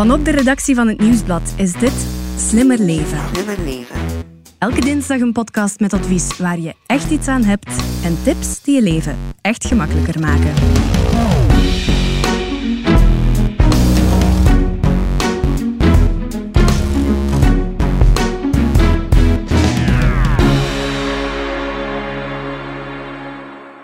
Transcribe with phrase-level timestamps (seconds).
[0.00, 1.92] Vanop de redactie van het Nieuwsblad is dit
[2.36, 3.18] Slimmer Leven.
[3.32, 3.96] Slimmer leven.
[4.58, 7.68] Elke dinsdag een podcast met advies waar je echt iets aan hebt
[8.04, 10.52] en tips die je leven echt gemakkelijker maken.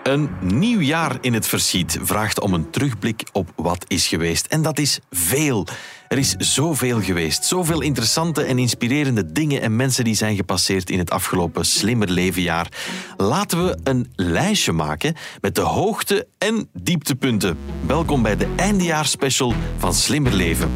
[0.03, 4.45] Een nieuw jaar in het verschiet vraagt om een terugblik op wat is geweest.
[4.45, 5.67] En dat is veel.
[6.07, 7.45] Er is zoveel geweest.
[7.45, 12.71] Zoveel interessante en inspirerende dingen en mensen die zijn gepasseerd in het afgelopen Slimmer Levenjaar.
[13.17, 17.57] Laten we een lijstje maken met de hoogte- en dieptepunten.
[17.85, 20.71] Welkom bij de eindejaarsspecial van Slimmer Leven.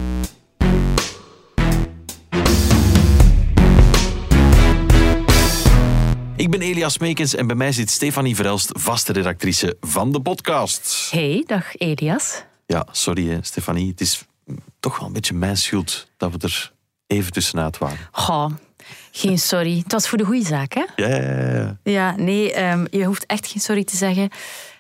[6.36, 11.08] Ik ben Elias Meekens en bij mij zit Stefanie Verelst, vaste redactrice van de podcast.
[11.12, 12.44] Hey, dag Elias.
[12.66, 13.90] Ja, sorry hè, Stefanie.
[13.90, 14.26] Het is
[14.82, 16.72] toch wel een beetje mijn schuld dat we er
[17.08, 17.98] even tussenuit waren.
[18.12, 18.52] Goh,
[19.12, 19.78] geen sorry.
[19.78, 20.86] Het was voor de goede zaak, hè?
[20.96, 22.16] Ja, ja, ja, ja.
[22.18, 24.30] Nee, ehm, je hoeft echt geen sorry te zeggen.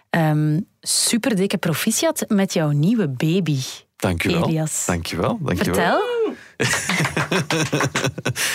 [0.09, 3.59] Ehm super dikke proficiat met jouw nieuwe baby.
[3.95, 4.47] Dankjewel.
[4.47, 4.85] Elias.
[4.85, 5.73] Dankjewel, dankjewel.
[5.73, 6.09] Vertel.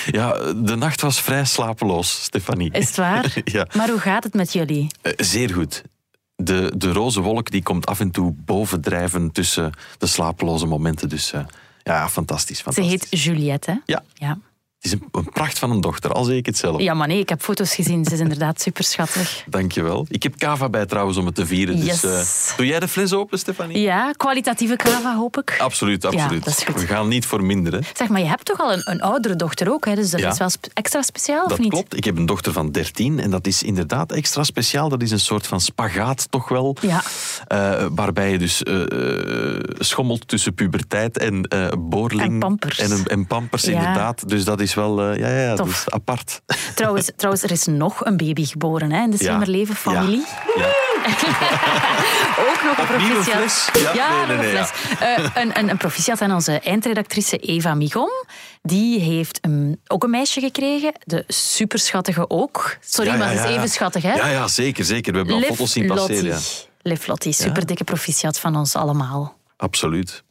[0.07, 2.73] Ja, de nacht was vrij slapeloos, Stefanie.
[2.73, 3.35] Is het waar?
[3.45, 4.87] ja, Maar hoe gaat het met jullie?
[5.03, 5.83] eh, zeer goed.
[6.37, 11.09] De, de roze wolk die komt af en toe bovendrijven tussen de slapeloze momenten.
[11.09, 11.45] Dus eh,
[11.83, 13.11] ja, fantastisch, Ze fantastisch.
[13.11, 13.77] heet Juliette, hè?
[13.85, 14.39] Ja, Ja.
[14.91, 16.81] Het is een, een pracht van een dochter, al zeg ik het zelf.
[16.81, 18.05] Ja, maar nee, ik heb foto's gezien.
[18.05, 19.45] Ze is inderdaad super schattig.
[19.49, 20.07] Dankjewel.
[20.09, 21.77] Ik heb kava bij trouwens om het te vieren.
[21.85, 22.01] Yes.
[22.01, 23.81] Dus, eh, doe jij de fles open, Stefanie?
[23.81, 25.55] Ja, kwalitatieve kava, hoop ik.
[25.59, 26.45] Absoluut, absoluut.
[26.45, 26.65] dat.
[26.75, 27.85] We gaan niet voor minderen.
[27.95, 29.95] Zeg, maar je hebt toch al een, een oudere dochter ook, hè?
[29.95, 30.31] Dus dat Ja.
[30.31, 31.71] is wel extra speciaal, of Dat niet?
[31.71, 31.97] klopt.
[31.97, 34.89] Ik heb een dochter van 13 en dat is inderdaad extra speciaal.
[34.89, 36.77] Dat is een soort van spagaat toch wel.
[36.81, 37.03] Ja.
[37.47, 38.83] Eh, waarbij je dus eh,
[39.79, 41.49] schommelt tussen puberteit en
[41.79, 42.23] boorling.
[42.23, 42.79] En pampers.
[42.79, 43.71] En, en pampers, Ja.
[43.73, 44.29] inderdaad.
[44.29, 45.71] Dus dat is wel eh, ja, ja, ja, dat Tof.
[45.71, 46.41] is apart.
[46.75, 49.25] Trouwens, trouwens, er is nog een baby geboren hè, in de Ja.
[49.25, 50.25] Slimmerleven-familie.
[50.57, 50.65] Ja.
[52.49, 53.37] Ook nog een proficiat.
[53.37, 53.69] fles?
[53.95, 54.99] Ja, nee, nee, nog een fles.
[55.01, 58.11] Eh, een, een, een proficiat aan onze eindredactrice Eva Migom.
[58.63, 60.93] Die heeft een, ook een meisje gekregen.
[61.05, 62.77] De superschattige ook.
[62.81, 63.57] Sorry, Ja, maar ja, ze is ja.
[63.57, 64.15] even schattig, hè?
[64.15, 65.13] Ja, ja, zeker, zeker.
[65.13, 66.25] We hebben al foto's zien passeren.
[66.25, 66.39] Ja.
[66.83, 69.36] Liv Lottie, super dikke proficiat van ons allemaal.
[69.57, 70.25] Absoluut.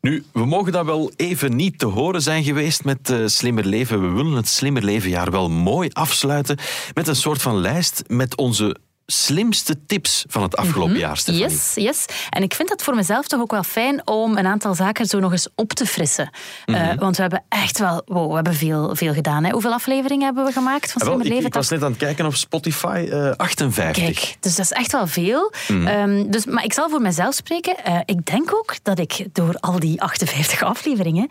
[0.00, 4.00] Nu, we mogen dat wel even niet te horen zijn geweest met eh, Slimmer Leven.
[4.00, 6.58] We willen het Slimmer Levenjaar wel mooi afsluiten
[6.94, 8.76] met een soort van lijst met onze
[9.10, 11.46] slimste tips van het afgelopen jaar, Stefanie.
[11.46, 11.54] Mhm.
[11.54, 12.04] Yes, yes.
[12.30, 15.18] En ik vind dat voor mezelf toch ook wel fijn om een aantal zaken zo
[15.18, 16.30] nog eens op te frissen.
[16.66, 16.78] Mhm.
[16.78, 19.44] Eh, want we hebben echt wel wow, we hebben veel, veel gedaan.
[19.44, 19.50] Hè.
[19.50, 21.46] Hoeveel afleveringen hebben we gemaakt van Ah, Slimmer ik, Leven?
[21.46, 24.04] ik was net aan het kijken op Spotify, eh 58.
[24.04, 25.52] Kijk, dus dat is echt wel veel.
[25.68, 25.86] Mhm.
[25.86, 27.84] Ehm, dus, maar ik zal voor mezelf spreken.
[27.84, 31.28] Eh, ik denk ook dat ik door al die 58 afleveringen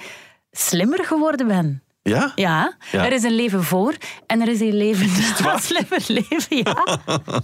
[0.51, 1.84] slimmer geworden ben.
[2.09, 2.31] Ja?
[2.36, 3.06] Ja, Ja.
[3.06, 3.94] er is een leven voor
[4.28, 5.09] en er is een leven
[5.44, 6.58] na slimmer leven.
[6.58, 6.97] Ja.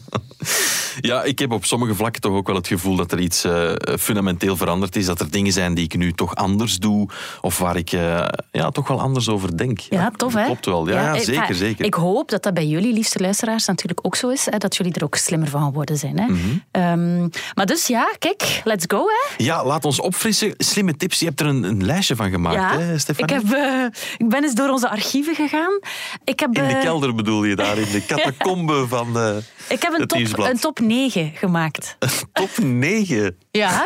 [1.01, 3.71] Ja, ik heb op sommige vlakken toch ook wel het gevoel dat er iets eh,
[3.99, 5.05] fundamenteel veranderd is.
[5.05, 7.09] Dat er dingen zijn die ik nu toch anders doe.
[7.41, 9.79] Of waar ik eh, ja, toch wel anders over denk.
[9.79, 10.45] Ja, tof dat hè?
[10.47, 10.89] Klopt wel.
[10.89, 11.85] Ja, ja, zeker, zeker.
[11.85, 14.45] Ik hoop dat dat bij jullie, liefste luisteraars, natuurlijk ook zo is.
[14.49, 16.19] Hè, dat jullie er ook slimmer van geworden zijn.
[16.19, 16.25] Hè.
[16.27, 16.39] Mhm.
[16.71, 19.43] Ehm, maar dus ja, kijk, let's go hè.
[19.43, 20.53] Ja, laat ons opfrissen.
[20.57, 21.19] Slimme tips.
[21.19, 23.35] Je hebt er een, een lijstje van gemaakt, Ja, hè, ik, Stefanie?
[23.35, 23.85] heb, eh,
[24.17, 25.79] ik ben eens door onze archieven gegaan.
[26.23, 29.35] Ik heb, In de eh, kelder bedoel je daar, in de catacombe van eh,
[29.69, 31.97] ik heb een, top, een top 9 gemaakt.
[32.33, 33.37] top 9.
[33.51, 33.85] Ja.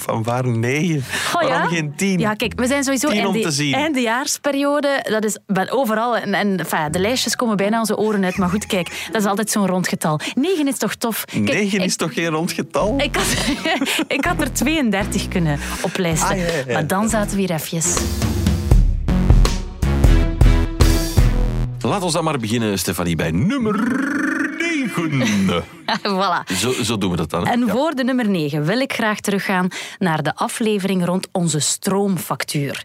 [0.00, 0.96] Van waar 9?
[1.26, 1.64] Oh, Waarom ja?
[1.66, 2.18] geen 10?
[2.18, 3.74] Ja, kijk, we zijn sowieso Tien te zien.
[3.74, 5.04] eindejaarsperiode.
[5.10, 5.38] Dat is
[5.70, 6.16] overal.
[6.16, 8.36] En, en enfin, de lijstjes komen bijna onze oren uit.
[8.36, 10.20] Maar goed, kijk, dat is altijd zo'n rond getal.
[10.34, 11.24] 9 is toch tof?
[11.24, 12.94] Kijk, 9 ik- is toch geen rond getal?
[13.00, 13.26] Ik had,
[14.08, 16.28] ik had er 32 kunnen oplijsten.
[16.28, 16.72] Ah, ja, ja, ja.
[16.72, 17.96] Maar dan zaten we hier eventjes.
[21.82, 23.74] Laat ons dan maar beginnen, Stefanie, bij nummer
[24.58, 25.64] 9.
[26.02, 26.54] voilà.
[26.56, 27.46] Zo, zo doen we dat dan.
[27.46, 27.52] hè?
[27.52, 27.72] En Ja.
[27.72, 32.82] voor de nummer 9 wil ik graag teruggaan naar de aflevering rond onze stroomfactuur.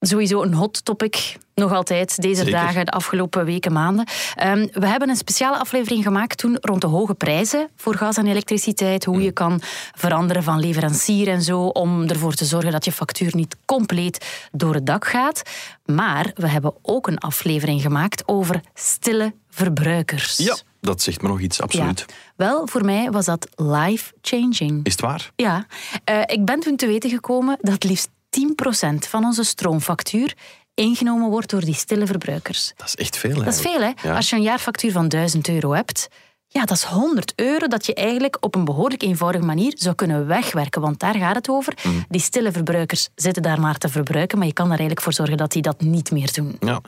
[0.00, 2.52] Sowieso een hot topic, nog altijd deze Zeker.
[2.52, 4.06] dagen, de afgelopen weken, maanden.
[4.34, 8.26] Ehm, we hebben een speciale aflevering gemaakt toen rond de hoge prijzen voor gas en
[8.26, 9.04] elektriciteit.
[9.04, 9.60] Hoe je kan
[9.94, 14.74] veranderen van leverancier en zo, om ervoor te zorgen dat je factuur niet compleet door
[14.74, 15.42] het dak gaat.
[15.84, 20.36] Maar we hebben ook een aflevering gemaakt over stille verbruikers.
[20.36, 22.04] Ja, dat zegt me nog iets, absoluut.
[22.06, 22.14] Ja.
[22.36, 24.80] Wel, voor mij was dat life-changing.
[24.82, 25.30] Is het waar?
[25.36, 25.66] Ja,
[26.04, 30.34] eh, ik ben toen te weten gekomen dat liefst 10% van onze stroomfactuur
[30.74, 32.72] ingenomen wordt door die stille verbruikers.
[32.76, 33.90] Dat is echt veel, Dat is veel, hè?
[34.02, 34.16] Ja.
[34.16, 36.08] Als je een jaarfactuur van 1000 euro hebt,
[36.52, 40.26] Ja, dat is 100 euro dat je eigenlijk op een behoorlijk eenvoudige manier zou kunnen
[40.26, 40.80] wegwerken.
[40.80, 41.74] Want daar gaat het over.
[41.82, 42.04] Mm.
[42.08, 45.36] Die stille verbruikers zitten daar maar te verbruiken, maar je kan er eigenlijk voor zorgen
[45.36, 46.56] dat die dat niet meer doen.
[46.60, 46.80] Ja.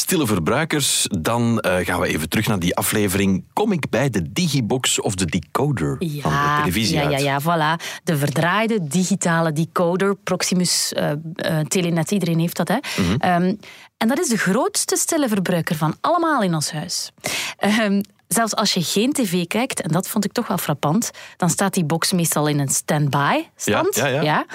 [0.00, 3.44] Stille verbruikers, dan eh, gaan we even terug naar die aflevering.
[3.52, 7.10] Kom ik bij de Digibox of de decoder van de televisie ja, uit?
[7.10, 8.00] ja, ja, voilà.
[8.04, 12.68] De verdraaide digitale decoder, Proximus, eh eh, Telenet, iedereen heeft dat.
[12.68, 12.76] Hè?
[13.02, 13.14] Mhm.
[13.18, 13.54] Ehm,
[13.96, 17.10] en dat is de grootste stille verbruiker van allemaal in ons huis.
[17.56, 21.50] Ehm, zelfs als je geen tv kijkt, en dat vond ik toch wel frappant, dan
[21.50, 23.96] staat die box meestal in een standby stand.
[23.96, 24.46] Ja, ja, ja.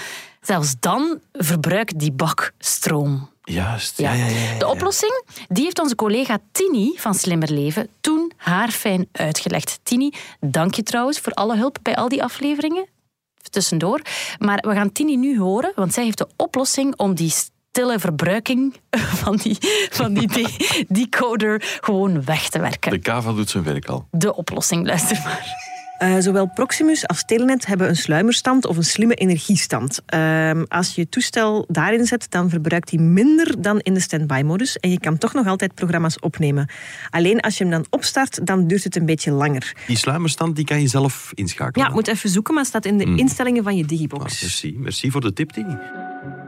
[0.42, 3.30] Zelfs dan verbruikt die bak stroom.
[3.46, 4.58] Juist, ja, ja, ja.
[4.60, 9.80] De oplossing die heeft onze collega Tini van Slimmer Leven toen haarfijn uitgelegd.
[9.84, 12.88] Tini, dank je trouwens voor alle hulp bij al die afleveringen.
[13.50, 14.02] Tussendoor.
[14.40, 18.76] Maar we gaan Tini nu horen, want zij heeft de oplossing om die stille verbruiking
[19.24, 19.58] van die,
[19.90, 22.92] van die de- decoder gewoon weg te werken.
[22.92, 24.08] De Kava doet zijn werk al.
[24.12, 25.65] De oplossing, luister maar.
[25.98, 30.00] Eh, zowel Proximus als Telenet hebben een sluimerstand of een slimme energiestand.
[30.06, 34.78] Ehm, als je je toestel daarin zet, dan verbruikt hij minder dan in de standby-modus.
[34.78, 36.70] En je kan toch nog altijd programma's opnemen.
[37.10, 39.74] Alleen als je hem dan opstart, dan duurt het een beetje langer.
[39.88, 41.88] Die sluimerstand die kan je zelf inschakelen.
[41.88, 44.42] Ja, moet even zoeken, maar het staat in de instellingen van je Ah, Digibox.
[44.42, 44.76] merci.
[44.78, 45.78] merci voor de tip, Tini.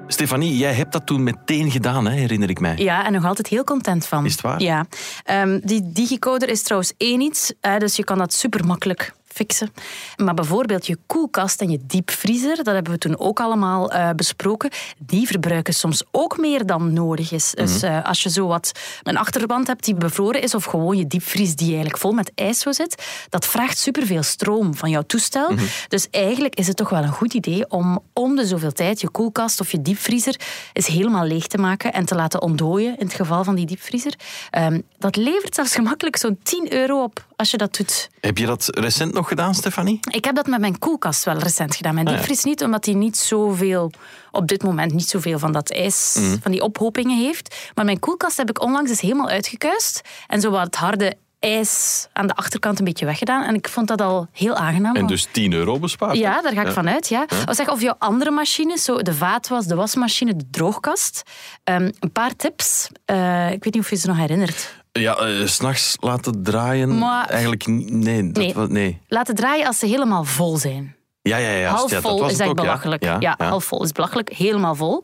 [0.08, 2.78] Stefanie, jij hebt dat toen meteen gedaan, hè, herinner ik mij.
[2.78, 4.26] Ja, en nog altijd heel content van.
[4.26, 4.62] Is het waar?
[4.62, 4.86] Ja.
[5.24, 9.74] Ehm, die digicoder is trouwens één iets, hè, dus je kan dat super makkelijk fixen.
[10.16, 14.70] Maar bijvoorbeeld je koelkast en je diepvriezer, dat hebben we toen ook allemaal eh, besproken,
[14.98, 17.52] die verbruiken soms ook meer dan nodig is.
[17.56, 17.86] Dus Mhm.
[17.94, 18.72] eh, als je zo wat
[19.04, 22.60] een achterwand hebt die bevroren is, of gewoon je diepvries die eigenlijk vol met ijs
[22.60, 25.52] zo zit, dat vraagt superveel stroom van jouw toestel.
[25.52, 25.64] Mhm.
[25.88, 29.10] Dus eigenlijk is het toch wel een goed idee om om de zoveel tijd je
[29.10, 30.40] koelkast of je diepvriezer
[30.74, 34.14] eens helemaal leeg te maken en te laten ontdooien in het geval van die diepvriezer.
[34.50, 38.10] Ehm, dat levert zelfs gemakkelijk zo'n 10 euro op als je dat doet.
[38.20, 40.00] Heb je dat recent nog gedaan, Stefanie?
[40.12, 41.94] Ik heb dat met mijn koelkast wel recent gedaan.
[41.94, 42.36] Mijn Ah, ja.
[42.44, 43.92] niet, omdat die niet zoveel,
[44.32, 46.38] op dit moment niet zoveel van dat ijs, Mhm.
[46.42, 47.56] van die ophopingen heeft.
[47.76, 52.08] Maar mijn koelkast heb ik onlangs eens helemaal uitgekuist en zo wat het harde ijs
[52.14, 53.44] aan de achterkant een beetje weggedaan.
[53.44, 54.96] En ik vond dat al heel aangenaam.
[54.96, 56.18] En dus 10 euro bespaard.
[56.18, 56.74] Ja, daar ga ik Ja.
[56.74, 57.08] vanuit.
[57.08, 57.26] Ja.
[57.48, 61.22] Of, zeg, of jouw andere machines, zo de vaatwas, de wasmachine, de droogkast.
[61.64, 62.88] Ehm, een paar tips.
[63.06, 64.76] Eh, ik weet niet of je ze nog herinnert.
[65.00, 66.98] Ja, eh, s s'nachts laten draaien.
[66.98, 67.68] Maar- Eigenlijk.
[67.68, 69.02] Nee, dat Nee.
[69.08, 70.96] Laten draaien als ze helemaal vol zijn.
[71.22, 71.70] Ja, ja, ja.
[71.70, 72.64] half ja, dat vol was is echt ook, ja.
[72.64, 73.04] belachelijk.
[73.04, 74.30] Ja, half vol is belachelijk.
[74.30, 75.04] Helemaal vol.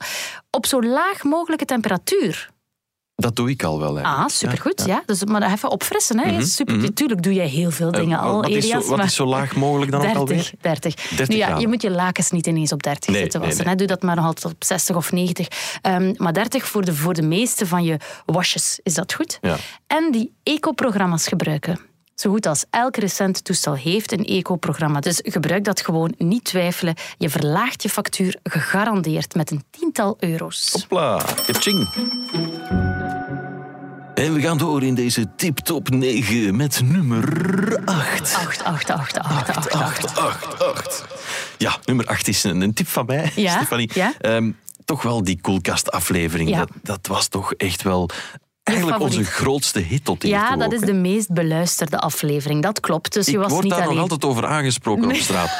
[0.50, 2.50] Op zo laag mogelijke temperatuur.
[3.15, 3.95] Dat doe ik al wel.
[3.95, 4.04] Hè.
[4.04, 4.83] Ah, supergoed.
[4.86, 6.19] Ja, Dus, maar even opfrissen.
[6.19, 6.31] Hè.
[6.31, 6.75] Mhm, Super.
[6.75, 6.83] mhm.
[6.83, 9.25] Natuurlijk doe jij heel veel dingen Eh, al, wat, is zo, wat maar- is zo
[9.25, 10.51] laag mogelijk dan ook 30, alweer?
[10.62, 10.95] 30.
[10.95, 11.62] 30 nu ja, graden.
[11.62, 13.65] je moet je lakens niet ineens op 30 Nee, zitten nee, wassen.
[13.65, 13.74] nee.
[13.75, 13.80] Hè.
[13.80, 15.48] Doe dat maar nog altijd op 60 of 90.
[15.81, 18.80] Ehm, maar 30 voor de, voor de meeste van je washes.
[18.83, 19.38] Is dat goed?
[19.42, 19.56] Ja.
[19.88, 21.80] En die eco-programma's gebruiken.
[22.16, 25.00] Zo goed als elk recent toestel heeft een eco-programma.
[25.00, 26.94] Dus gebruik dat gewoon, niet twijfelen.
[27.18, 30.69] Je verlaagt je factuur gegarandeerd met een tiental euro's.
[30.71, 31.88] Hopla, kaching.
[34.13, 38.36] En we gaan door in deze tip-top 9 met nummer 8.
[38.36, 40.18] 8, 8, 8, 8, 8, 8.
[40.18, 41.06] 8, 8.
[41.57, 43.89] Ja, nummer 8 is een, een tip van mij, Ja, Stefanie.
[43.94, 44.13] ja.
[44.19, 44.51] Ehm,
[44.86, 46.50] toch wel die koelkastaflevering.
[46.50, 46.57] Ja.
[46.57, 48.10] Dat, dat was toch echt wel
[48.63, 50.24] eigenlijk onze grootste hit tot.
[50.24, 52.62] Ja, dat ook, is de meest beluisterde aflevering.
[52.62, 53.13] Dat klopt.
[53.13, 53.94] Dus je Ik was word niet daar alleen.
[53.94, 55.51] nog altijd over aangesproken op straat.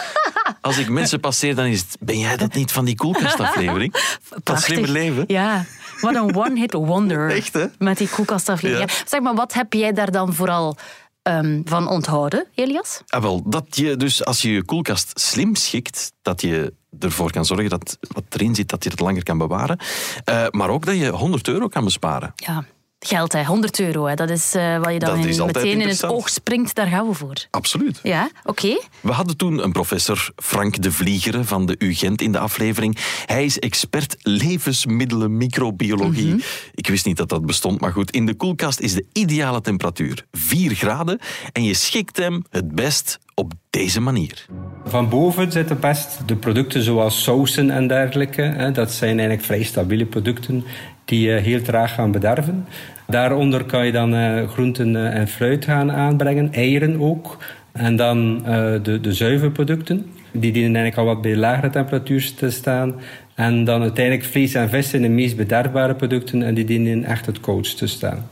[0.62, 1.98] Als ik mensen passeer, dan is het...
[2.00, 3.94] Ben jij dat niet van die koelkastaflevering?
[4.44, 4.66] Prachtig.
[4.66, 5.24] Slimmer Leven?
[5.28, 5.66] Ja,
[6.02, 7.30] wat een one-hit wonder.
[7.36, 7.66] Echt, hè?
[7.78, 8.92] Met die koelkastaflevering.
[8.92, 8.98] Ja.
[9.08, 10.78] Zeg maar, wat heb jij daar dan vooral
[11.22, 13.02] ehm, van onthouden, Elias?
[13.08, 17.46] Ah, wel, dat je dus als je je koelkast slim schikt, dat je ervoor kan
[17.46, 19.78] zorgen dat wat erin zit, dat je het langer kan bewaren.
[20.24, 22.34] Eh, maar ook dat je 100 euro kan besparen.
[22.36, 22.66] Ja,
[23.08, 23.44] geld, hè.
[23.44, 24.06] 100 euro.
[24.06, 24.16] Hè.
[24.16, 26.76] Dat is eh, wat je dan meteen in het oog springt.
[26.76, 27.36] Daar gaan we voor.
[27.50, 28.00] Absoluut.
[28.04, 28.78] Ja, oké.
[29.02, 32.98] We hadden toen een professor, Frank de Vliegere van de UGent in de aflevering.
[33.26, 36.44] Hij is expert levensmiddelen microbiologie.
[36.74, 38.12] Ik wist niet dat dat bestond, maar goed.
[38.12, 41.20] In de koelkast is de ideale temperatuur 4 graden
[41.52, 44.46] en je schikt hem het best op deze manier.
[44.86, 48.42] Van boven zitten best de producten zoals sausen en dergelijke.
[48.42, 48.72] hè.
[48.72, 50.64] Dat zijn eigenlijk vrij stabiele producten
[51.06, 52.68] die heel traag gaan bederven.
[53.08, 57.38] Daaronder kan je dan eh, groenten eh, en fruit gaan aanbrengen, eieren ook.
[57.74, 60.12] En dan eh, de, de zuivelproducten.
[60.32, 62.96] Die dienen eigenlijk al wat bij lagere temperatuur te staan.
[63.36, 67.26] En dan uiteindelijk vlees en vis zijn de meest bederfbare producten en die dienen echt
[67.26, 68.30] het koudst te staan.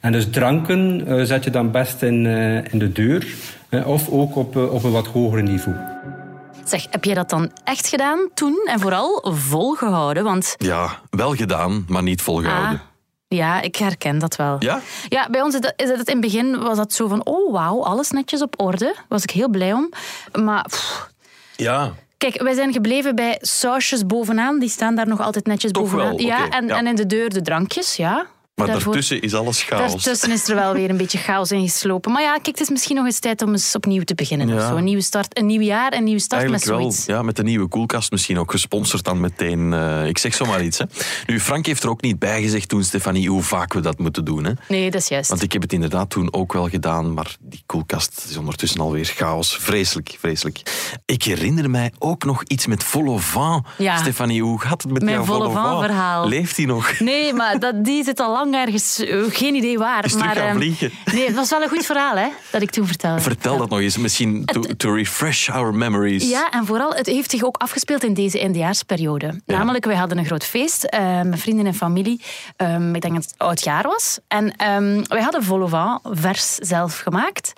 [0.00, 3.26] En dus dranken eh, zet je dan best in, eh, in de deur.
[3.84, 5.76] of ook op, op een wat hoger niveau.
[6.64, 8.66] Zeg, heb jij dat dan echt gedaan toen?
[8.70, 10.24] En vooral volgehouden?
[10.24, 12.80] Want Ja, wel gedaan, maar niet volgehouden.
[12.80, 12.87] Ah,
[13.28, 14.56] Ja, ik herken dat wel.
[14.58, 14.80] Ja?
[15.08, 18.10] Ja, bij ons is het, in het begin was dat zo van, oh wauw, alles
[18.10, 18.94] netjes op orde.
[19.08, 19.90] was ik heel blij om.
[20.42, 21.10] Maar pff,
[21.56, 21.92] Ja.
[22.18, 24.58] kijk, wij zijn gebleven bij sausjes bovenaan.
[24.58, 26.06] Die staan daar nog altijd netjes Toch bovenaan.
[26.16, 26.76] wel, ja, en, ja.
[26.76, 28.26] en in de deur de drankjes, ja.
[28.58, 29.90] Maar Daarvoor- daartussen is alles chaos.
[29.92, 32.12] Daartussen is er wel weer een beetje chaos in geslopen.
[32.12, 34.54] Maar ja, kijk, het is misschien nog eens tijd om eens opnieuw te beginnen.
[34.56, 34.76] Of zo.
[34.76, 37.06] Een nieuwe start, een nieuw jaar, een nieuwe start Eigenlijk met wel, zoiets.
[37.06, 39.72] ja, met de nieuwe koelkast misschien ook gesponsord dan meteen.
[39.72, 40.78] eh, ik zeg zomaar iets.
[40.78, 40.84] Hè.
[41.26, 44.24] Nu, Frank heeft er ook niet bij gezegd toen, Stefanie, hoe vaak we dat moeten
[44.24, 44.44] doen.
[44.44, 44.52] Hè.
[44.68, 45.28] Nee, dat is juist.
[45.28, 49.04] Want ik heb het inderdaad toen ook wel gedaan, maar die koelkast is ondertussen alweer
[49.04, 49.56] chaos.
[49.60, 50.62] Vreselijk, vreselijk.
[51.06, 53.66] Ik herinner mij ook nog iets met Volovant.
[53.78, 53.96] Ja.
[53.96, 56.28] Stefanie, hoe gaat het met Mijn jouw Volovant-verhaal.
[56.28, 56.98] Leeft die nog?
[56.98, 58.98] Nee, maar dat, die zit al lang ergens.
[58.98, 60.04] eh, geen idee waar.
[60.04, 60.90] Is maar, gaan ehm, vliegen.
[61.12, 63.20] Nee, het was wel een goed verhaal, hè, dat ik toen vertelde.
[63.20, 66.28] Vertel dat nog eens, misschien to, to refresh our memories.
[66.28, 69.40] Ja, en vooral, het heeft zich ook afgespeeld in deze eindejaarsperiode.
[69.46, 72.20] Namelijk, wij hadden een groot feest eh, met vrienden en familie.
[72.56, 74.18] Ehm, ik denk dat het oud jaar was.
[74.28, 77.52] En ehm, wij hadden Volovant vers zelf gemaakt.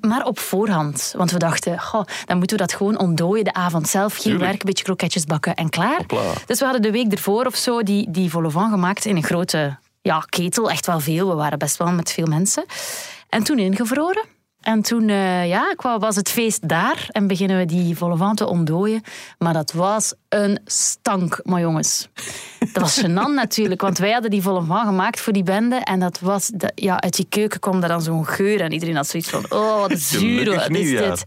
[0.00, 1.14] Maar op voorhand.
[1.16, 4.12] Want we dachten, goh, dan moeten we dat gewoon ontdooien de avond zelf.
[4.12, 4.44] Geen Tuurlijk.
[4.44, 5.96] werk, een beetje kroketjes bakken en klaar.
[5.96, 6.20] Hopla.
[6.46, 9.76] Dus we hadden de week ervoor of zo die, die Volovant gemaakt in een grote
[10.02, 10.70] ja, ketel.
[10.70, 11.28] Echt wel veel.
[11.28, 12.64] We waren best wel met veel mensen.
[13.28, 14.38] En toen ingevroren.
[14.60, 19.02] En toen eh, ja, was het feest daar en beginnen we die Volovant te ontdooien.
[19.38, 22.08] Maar dat was een stank, maar jongens.
[22.58, 25.76] Dat was gênant natuurlijk, want wij hadden die Volovant gemaakt voor die bende.
[25.76, 28.60] En dat was, ja, uit die keuken kwam daar dan zo'n geur.
[28.60, 31.24] En iedereen had zoiets van, oh, wat zuur, wat is dit?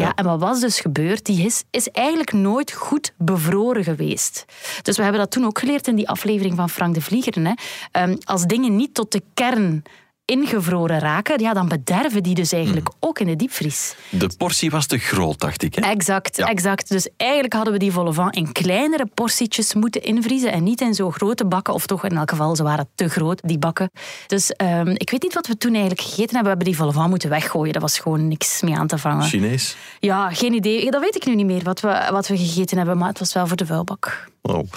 [0.00, 1.24] Ja, en wat was dus gebeurd?
[1.24, 4.44] Die is, is eigenlijk nooit goed bevroren geweest.
[4.82, 7.42] Dus we hebben dat toen ook geleerd in die aflevering van Frank de Vlieger.
[7.42, 7.52] Hè.
[7.92, 9.82] Ehm, als dingen niet tot de kern
[10.28, 13.94] ingevroren raken, ja, dan bederven die dus eigenlijk ook in de diepvries.
[14.10, 15.74] De portie was te groot, dacht ik.
[15.74, 15.80] Hè?
[15.90, 16.46] Exact, Ja.
[16.46, 16.88] exact.
[16.88, 20.80] Dus eigenlijk hadden we die vol au vent in kleinere portietjes moeten invriezen en niet
[20.80, 23.90] in zo grote bakken, of toch in elk geval, ze waren te groot, die bakken.
[24.26, 26.42] Dus ehm, ik weet niet wat we toen eigenlijk gegeten hebben.
[26.42, 27.72] We hebben die vol au vent moeten weggooien.
[27.72, 29.24] Dat was gewoon niks mee aan te vangen.
[29.26, 29.76] Chinees.
[30.00, 30.90] Ja, geen idee.
[30.90, 33.32] Dat weet ik nu niet meer wat we, wat we gegeten hebben, maar het was
[33.32, 34.28] wel voor de vuilbak.
[34.42, 34.70] Oh.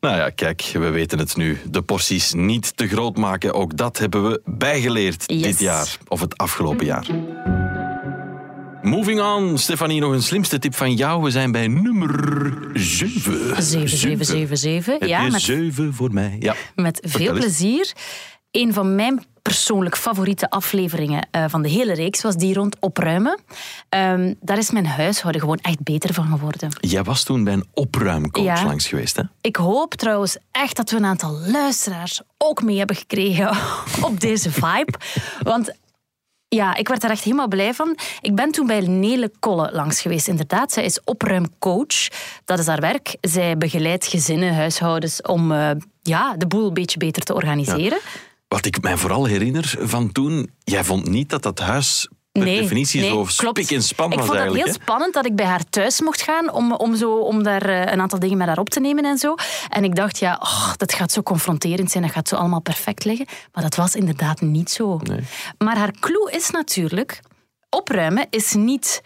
[0.00, 1.58] Nou ja, kijk, we weten het nu.
[1.70, 5.42] De porties niet te groot maken, ook dat hebben we bijgeleerd Yes.
[5.42, 5.96] dit jaar.
[6.08, 7.06] Of het afgelopen jaar.
[8.82, 11.22] Moving on, Stefanie, nog een slimste tip van jou.
[11.22, 13.62] We zijn bij nummer 7.
[13.62, 14.98] 7777.
[14.98, 16.36] Heb Ja, met, 7 voor mij?
[16.40, 16.54] Ja.
[16.74, 17.92] met veel plezier.
[18.50, 23.38] Een van mijn persoonlijk favoriete afleveringen eh, van de hele reeks was die rond opruimen.
[23.94, 26.68] Ehm, daar is mijn huishouden gewoon echt beter van geworden.
[26.80, 28.64] Jij was toen bij een opruimcoach Ja.
[28.64, 29.22] langs geweest, hè?
[29.40, 33.56] Ik hoop trouwens echt dat we een aantal luisteraars ook mee hebben gekregen
[34.08, 34.92] op deze vibe.
[35.42, 35.72] Want
[36.48, 37.96] ja, ik werd er echt helemaal blij van.
[38.20, 40.72] Ik ben toen bij Nele Kolle langs geweest, inderdaad.
[40.72, 42.08] Zij is opruimcoach.
[42.44, 43.16] Dat is haar werk.
[43.20, 45.70] Zij begeleidt gezinnen, huishoudens om eh,
[46.02, 47.98] ja, de boel een beetje beter te organiseren.
[48.48, 52.08] Wat ik mij vooral herinner van toen, jij vond niet dat dat huis
[52.42, 53.58] per definitie nee, zo klopt.
[53.58, 56.22] spik en span Ik was vond het heel spannend dat ik bij haar thuis mocht
[56.22, 59.04] gaan om, om, zo, om daar eh, een aantal dingen met haar op te nemen
[59.04, 59.34] en zo.
[59.68, 63.04] En ik dacht, ja, oh, dat gaat zo confronterend zijn, dat gaat zo allemaal perfect
[63.04, 63.26] liggen.
[63.52, 65.00] Maar dat was inderdaad niet zo.
[65.58, 67.20] Maar haar clue is natuurlijk,
[67.70, 69.02] opruimen is niet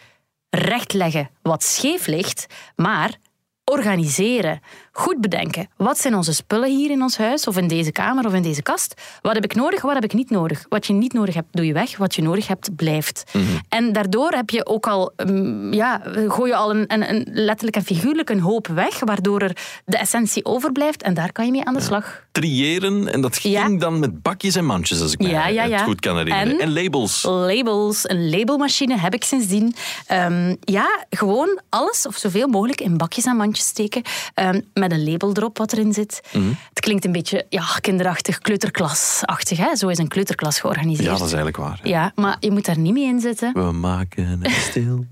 [0.51, 3.17] rechtleggen wat scheef ligt, maar
[3.65, 4.61] organiseren.
[4.99, 5.69] Goed bedenken.
[5.77, 8.63] Wat zijn onze spullen hier in ons huis, of in deze kamer, of in deze
[8.63, 8.95] kast?
[9.23, 10.65] Wat heb ik nodig, wat heb ik niet nodig?
[10.69, 11.97] Wat je niet nodig hebt, doe je weg.
[11.97, 13.23] Wat je nodig hebt, blijft.
[13.69, 17.77] En daardoor heb je ook al, mm, ja, gooi je al een, een, een letterlijk
[17.77, 21.03] en figuurlijk een hoop weg, waardoor er de essentie overblijft.
[21.03, 22.27] En daar kan je mee aan de slag.
[22.33, 23.69] Triëren, en dat ging Ja.
[23.79, 26.53] dan met bakjes en mandjes, als ik me Ja, het goed kan herinneren.
[26.53, 26.59] En?
[26.61, 27.23] En, labels.
[27.23, 29.75] Labels, een labelmachine heb ik sindsdien.
[30.07, 34.03] Ehm, ja, gewoon alles of zoveel mogelijk in bakjes en mandjes steken.
[34.35, 36.21] ehm, met een label erop wat erin zit.
[36.33, 36.49] Mhm.
[36.69, 39.59] Het klinkt een beetje ja, kinderachtig, kleuterklasachtig.
[39.59, 39.77] Hè?
[39.77, 41.05] Zo is een kleuterklas georganiseerd.
[41.07, 41.79] Ja, dat is eigenlijk waar.
[41.83, 41.89] hè.
[41.89, 43.53] Ja, maar je moet daar niet mee in zitten.
[43.53, 45.05] We maken het stil.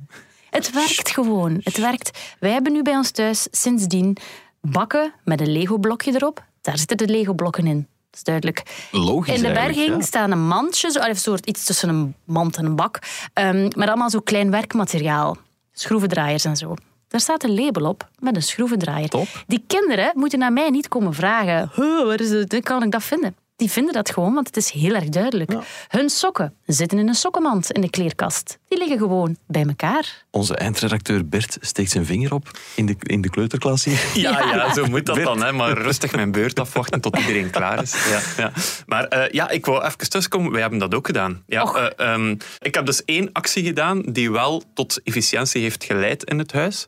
[0.51, 1.61] Het werkt gewoon.
[1.63, 2.19] Het werkt.
[2.39, 4.17] Wij hebben nu bij ons thuis sindsdien
[4.61, 6.45] bakken met een Lego-blokje erop.
[6.61, 7.77] Daar zitten de Lego-blokken in.
[8.11, 8.89] Dat is duidelijk.
[8.91, 10.01] Logisch In de berging ja.
[10.01, 12.99] staan een mandje, zo- of een soort iets tussen een mand en een bak,
[13.33, 15.37] ehm, met allemaal zo klein werkmateriaal.
[15.73, 16.75] Schroevendraaiers en zo.
[17.09, 19.09] Daar staat een label op met een schroevendraaier.
[19.09, 19.45] Top.
[19.47, 22.61] Die kinderen moeten naar mij niet komen vragen: "Huh, waar is het?
[22.61, 23.37] Kan ik dat vinden?
[23.57, 25.53] Die vinden dat gewoon, want het is heel erg duidelijk.
[25.89, 28.59] Hun sokken zitten in een sokkenmand in de kleerkast.
[28.69, 30.25] Die liggen gewoon bij elkaar.
[30.31, 34.05] Onze eindredacteur Bert steekt zijn vinger op in de, in de kleuterklas hier.
[34.15, 35.43] Ja, ja, zo moet dat dan.
[35.43, 35.53] Hè.
[35.53, 38.09] Maar rustig mijn beurt afwachten tot iedereen klaar is.
[38.11, 38.53] Ja, ja.
[38.87, 40.53] Maar eh, ja, ik wou even tussenkomen.
[40.53, 41.43] Wij hebben dat ook gedaan.
[41.47, 41.77] Ja, Och.
[41.77, 46.39] eh, ehm, ik heb dus één actie gedaan die wel tot efficiëntie heeft geleid in
[46.39, 46.87] het huis.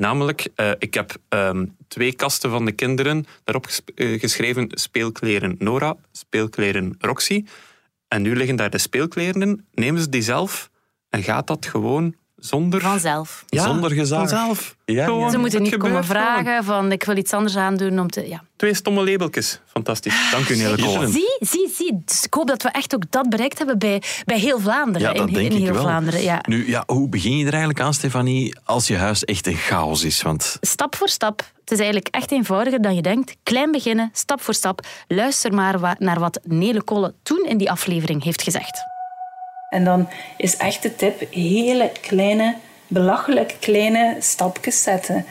[0.00, 5.96] Namelijk, uh, ik heb um, twee kasten van de kinderen daarop uh, geschreven speelkleren Nora,
[6.12, 7.44] speelkleren Roxy.
[8.08, 9.66] En nu liggen daar de speelkleren in.
[9.72, 10.70] Nemen ze die zelf
[11.08, 12.14] en gaat dat gewoon
[12.46, 12.80] zonder...
[12.80, 13.44] Vanzelf.
[13.46, 14.18] Ja, zonder gezag.
[14.18, 14.76] Vanzelf.
[14.84, 18.28] Ja, Ze moeten niet komen vragen van ik wil iets anders aandoen om te...
[18.28, 18.42] Ja.
[18.56, 19.60] Twee stomme labeltjes.
[19.66, 20.30] Fantastisch.
[20.30, 21.12] Dank u, Nele Kolen.
[21.12, 22.02] Zie, zie, zie.
[22.04, 25.08] Dus ik hoop dat we echt ook dat bereikt hebben bij, bij heel Vlaanderen.
[25.08, 25.82] Ja, dat in, denk in ik heel wel.
[25.82, 26.22] Vlaanderen.
[26.22, 26.38] Ja.
[26.48, 30.04] Nu, ja, hoe begin je er eigenlijk aan, Stefanie, als je huis echt een chaos
[30.04, 30.22] is?
[30.22, 31.38] Want Stap voor stap.
[31.60, 33.36] Het is eigenlijk echt eenvoudiger dan je denkt.
[33.42, 34.86] Klein beginnen, stap voor stap.
[35.08, 38.95] Luister maar naar wat Nele Kolle toen in die aflevering heeft gezegd.
[39.76, 42.54] En dan is echt de tip hele kleine,
[42.86, 45.24] belachelijk kleine stapjes zetten.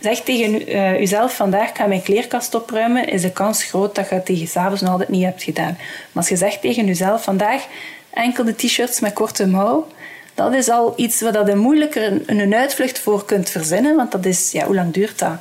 [0.00, 4.08] Zeg tegen u- eh, uzelf vandaag, ga mijn kleerkast opruimen, is de kans groot dat
[4.08, 5.76] je het tegen s'avonds nog altijd niet hebt gedaan.
[5.78, 7.66] Maar als je zegt tegen uzelf vandaag,
[8.10, 9.86] enkel de t-shirts met korte mouw,
[10.34, 14.24] dat is al iets waar je moeilijker een, een uitvlucht voor kunt verzinnen, want dat
[14.24, 15.36] is, ja, hoe lang duurt dat?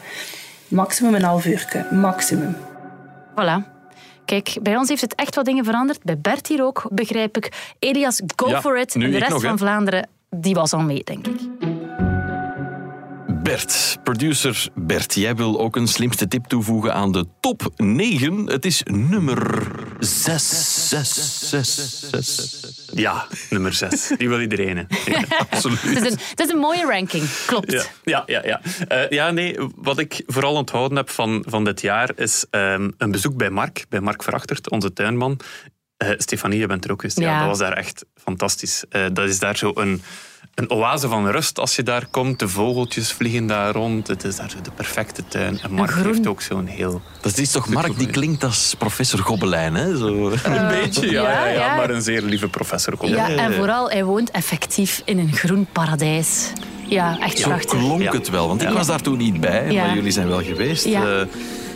[0.68, 2.58] Maximum een half uur, maximum.
[3.32, 3.77] Voilà.
[4.28, 6.04] Kijk, bij ons heeft het echt wat dingen veranderd.
[6.04, 7.74] Bij Bert hier ook, begrijp ik.
[7.80, 8.96] Elias, go Ja, for it.
[8.96, 11.40] En de rest nog, van Vlaanderen, die was al mee, denk ik.
[13.44, 18.46] Bert, producer Bert, jij wil ook een slimste tip toevoegen aan de top 9.
[18.46, 19.68] Het is nummer
[20.00, 20.90] 6.
[20.90, 22.77] 6, 6, 6.
[22.94, 24.12] Ja, nummer zes.
[24.18, 24.78] Die wil iedereen.
[24.78, 24.84] hè.
[25.12, 25.24] Ja.
[25.50, 25.82] Absoluut.
[25.82, 27.72] Het is een, het is een mooie ranking, klopt.
[27.72, 28.42] Ja, ja, ja.
[28.46, 32.90] Ja, Eh, ja nee, wat ik vooral onthouden heb van, van dit jaar is ehm,
[32.98, 35.40] een bezoek bij Mark, bij Mark Verachtert, onze tuinman.
[35.98, 37.20] Eh, Stefanie, je bent er ook geweest.
[37.20, 37.30] Ja.
[37.32, 37.40] Ja.
[37.40, 38.84] dat was daar echt fantastisch.
[38.90, 40.02] Eh, dat is daar zo een,
[40.58, 42.40] een oase van rust als je daar komt.
[42.40, 44.08] De vogeltjes vliegen daar rond.
[44.08, 45.60] Het is daar zo de perfecte tuin.
[45.64, 47.02] En Mark heeft ook zo'n heel...
[47.22, 49.98] Dat is toch Mark, die klinkt als professor Gobelijn, hè?
[49.98, 50.30] Zo.
[50.44, 51.76] Een beetje, ja, ja, ja, ja, ja.
[51.76, 52.98] maar een zeer lieve professor.
[52.98, 53.10] Kom.
[53.10, 56.52] Ja, en vooral, hij woont effectief in een groen paradijs.
[56.88, 57.70] Ja, echt Zo prachtig.
[57.80, 58.12] klonk Ja.
[58.12, 59.86] het wel, want ik was daar toen niet bij, Ja.
[59.86, 60.86] maar jullie zijn wel geweest.
[60.86, 61.04] Ja.
[61.20, 61.26] Eh,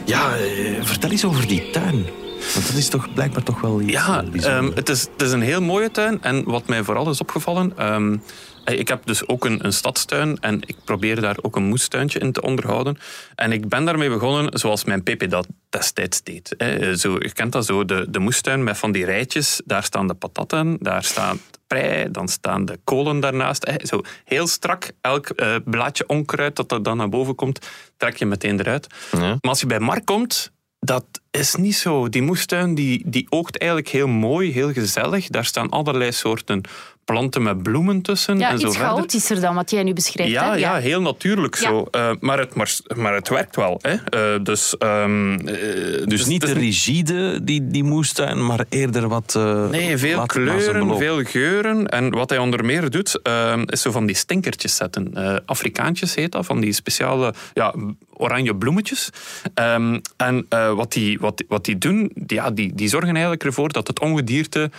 [0.05, 2.05] ja, eh, vertel eens over die tuin.
[2.53, 4.45] Want dat is toch blijkbaar toch wel iets Ja, eh, bijzonders.
[4.45, 6.17] ehm, het, is, het is een heel mooie tuin.
[6.23, 7.73] En wat mij vooral is opgevallen...
[7.77, 8.19] ehm, eh,
[8.65, 12.31] ik heb dus ook een, een stadstuin en ik probeer daar ook een moestuintje in
[12.31, 12.97] te onderhouden.
[13.35, 16.53] En ik ben daarmee begonnen zoals mijn Pepe dat destijds deed.
[16.57, 16.95] hè.
[16.97, 19.61] Zo, je kent dat zo, de, de moestuin met van die rijtjes.
[19.65, 23.67] Daar staan de patatten, daar staat prei, dan staan de kolen daarnaast.
[23.67, 23.75] hè.
[23.87, 28.25] Zo heel strak, elk eh, blaadje onkruid dat er dan naar boven komt, trek je
[28.25, 28.87] meteen eruit.
[29.11, 29.19] Ja.
[29.19, 32.09] Maar als je bij Mark komt, dat is niet zo.
[32.09, 35.27] Die moestuin die, die oogt eigenlijk heel mooi, heel gezellig.
[35.27, 36.61] Daar staan allerlei soorten
[37.05, 38.93] planten met bloemen tussen Ja, en zo iets verder.
[38.93, 40.31] chaotischer dan wat jij nu beschrijft.
[40.31, 40.55] Ja, hè?
[40.57, 41.67] ja, heel natuurlijk Ja.
[41.67, 41.87] zo.
[41.91, 43.79] Eh, maar, het, maar, maar het werkt wel.
[43.81, 43.93] Hè.
[44.35, 49.07] Eh, dus, ehm, eh, Dus niet het te is rigide, die, die moestuin, maar eerder
[49.07, 49.35] wat...
[49.35, 51.87] eh, Nee, veel kleuren, veel geuren.
[51.87, 55.13] En wat hij onder meer doet, ehm, is zo van die stinkertjes zetten.
[55.13, 57.73] Eh, Afrikaantjes heet dat, van die speciale ja,
[58.13, 59.09] oranje bloemetjes.
[59.53, 63.43] Ehm, en eh, wat, die, wat, wat die doen, die, ja, die, die zorgen eigenlijk
[63.43, 64.71] ervoor dat het ongedierte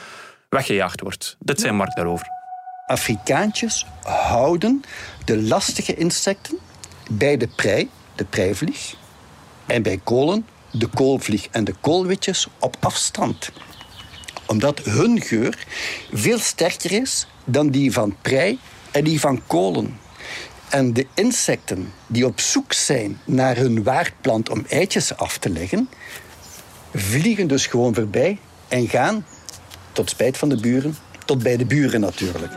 [0.52, 1.36] weggejaagd wordt.
[1.38, 2.26] Dit zijn Mark daarover.
[2.86, 4.82] Afrikaantjes houden
[5.24, 6.58] de lastige insecten
[7.10, 8.94] bij de prei, de preivlieg,
[9.66, 13.50] en bij kolen, de koolvlieg en de koolwitjes op afstand.
[14.46, 15.66] Omdat hun geur
[16.12, 18.58] veel sterker is dan die van prei
[18.90, 19.98] en die van kolen.
[20.68, 25.88] En de insecten die op zoek zijn naar hun waardplant om eitjes af te leggen,
[26.94, 28.38] vliegen dus gewoon voorbij
[28.68, 29.24] en gaan,
[29.92, 32.52] tot spijt van de buren, tot bij de buren natuurlijk.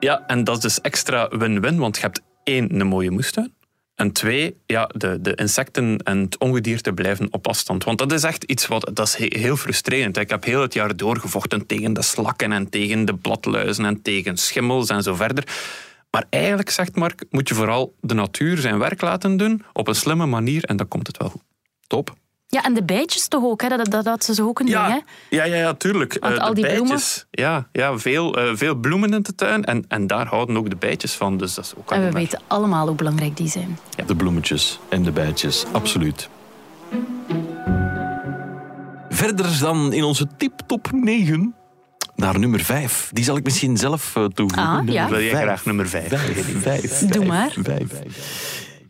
[0.00, 3.54] Ja, en dat is dus extra win-win, want je hebt één, een mooie moestuin.
[3.94, 7.84] En twee, ja, de, de insecten en het ongedierte blijven op afstand.
[7.84, 10.16] Want dat is echt iets wat dat is he- heel frustrerend.
[10.16, 14.36] Ik heb heel het jaar doorgevochten tegen de slakken en tegen de bladluizen en tegen
[14.36, 15.44] schimmels en zo verder.
[16.10, 19.94] Maar eigenlijk, zegt Mark, moet je vooral de natuur zijn werk laten doen op een
[19.94, 21.42] slimme manier en dan komt het wel goed.
[21.86, 22.14] Top.
[22.52, 23.68] Ja, en de bijtjes toch ook, hè?
[23.68, 24.86] Dat, dat, dat is ook een ding, hè?
[24.88, 26.16] Ja, ja, ja, ja, tuurlijk.
[26.20, 26.88] Want Eh, al de die bloemen?
[26.88, 30.70] bijtjes, Ja, ja veel, eh, veel bloemen in de tuin en, en daar houden ook
[30.70, 31.36] de bijtjes van.
[31.36, 33.78] Dus dat is ook En we maar- weten allemaal hoe belangrijk die zijn.
[34.06, 36.28] De bloemetjes en de bijtjes, absoluut.
[39.08, 41.54] Verder dan in onze tip-top 9
[42.16, 43.10] naar nummer 5.
[43.12, 44.66] Die zal ik misschien zelf eh, toevoegen.
[44.68, 45.08] Ah, Nummer ja.
[45.08, 45.42] Wil jij vijf.
[45.44, 46.08] graag nummer vijf?
[46.08, 47.50] Vijf, vijf, Doe vijf, maar.
[47.62, 47.92] vijf.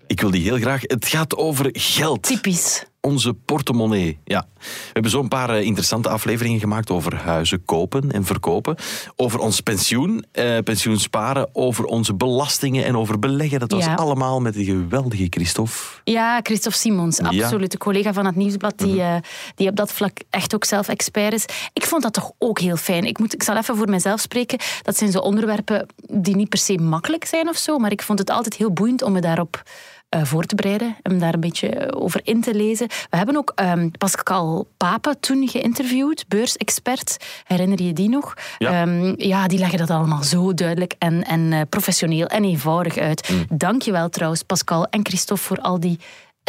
[0.06, 0.80] Ik wil die heel graag.
[0.82, 2.22] Het gaat over geld.
[2.22, 2.84] Typisch.
[3.00, 4.18] Onze portemonnee.
[4.24, 4.46] Ja.
[4.58, 8.76] We hebben zo'n paar eh, interessante afleveringen gemaakt over huizen kopen en verkopen.
[9.16, 13.58] Over ons pensioen, eh, pensioen sparen, over onze belastingen en over beleggen.
[13.58, 13.94] Dat was Ja.
[13.94, 15.72] allemaal met de geweldige Christophe.
[16.04, 17.30] Ja, Christophe Simons, Ja.
[17.30, 17.42] Mhm.
[17.42, 17.70] absoluut.
[17.70, 19.14] De collega van het Nieuwsblad, die, eh,
[19.54, 21.44] die op dat vlak echt ook zelf expert is.
[21.72, 23.04] Ik vond dat toch ook heel fijn.
[23.04, 24.58] Ik, moet, ik zal even voor mezelf spreken.
[24.82, 28.18] Dat zijn zo onderwerpen die niet per se makkelijk zijn of zo, maar ik vond
[28.18, 29.62] het altijd heel boeiend om me daarop
[30.10, 32.86] eh, voor te bereiden, om daar een beetje over in te lezen.
[33.10, 37.16] We hebben ook ehm, Pascal Pape toen geïnterviewd, beursexpert.
[37.44, 38.34] Herinner je die nog?
[38.58, 38.82] Ja.
[38.82, 43.28] Ehm, ja, die leggen dat allemaal zo duidelijk en, en eh, professioneel en eenvoudig uit.
[43.28, 43.44] Mm.
[43.58, 46.06] Dank je wel trouwens, Pascal en Christophe, voor al die eh,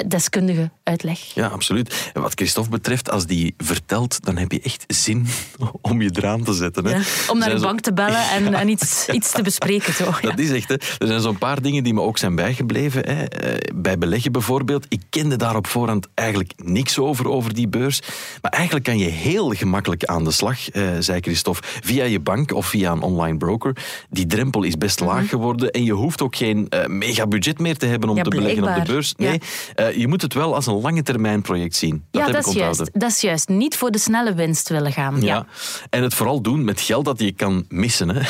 [0.08, 1.20] deskundige uitleg.
[1.20, 2.12] Ja, absoluut.
[2.14, 5.28] En wat Christophe betreft, als die vertelt, dan heb je echt zin
[5.82, 6.86] om je eraan te zetten.
[6.86, 6.92] Hè.
[6.96, 10.22] Ja, om naar de zo- bank te bellen en, en iets, iets te bespreken, toch?
[10.22, 10.30] Ja.
[10.30, 10.76] Dat is echt, hè.
[10.76, 13.02] Er zijn zo'n paar dingen die me ook zijn bijgebleven.
[13.10, 13.24] Hè.
[13.24, 14.86] Eh, Bij beleggen bijvoorbeeld.
[14.90, 18.00] Ik kende daar op voorhand eigenlijk niks over, over die beurs.
[18.42, 22.54] Maar eigenlijk kan je heel gemakkelijk aan de slag, eh, zei Christophe, via je bank
[22.54, 23.76] of via een online broker.
[24.10, 27.78] Die drempel is best laag geworden en je hoeft ook geen eh, mega budget meer
[27.78, 28.30] te hebben om Mhm.
[28.30, 29.14] Te beleggen op de beurs.
[29.18, 29.40] Nee,
[29.88, 32.06] eh, je moet het wel als een lange termijn project zien.
[32.12, 33.50] Dat ja, heb dat is, juist, dat is juist.
[33.50, 35.22] Niet voor de snelle winst willen gaan.
[35.22, 35.36] Ja.
[35.36, 35.46] Ja.
[35.90, 38.10] En het vooral doen met geld dat je kan missen.
[38.10, 38.22] Hè.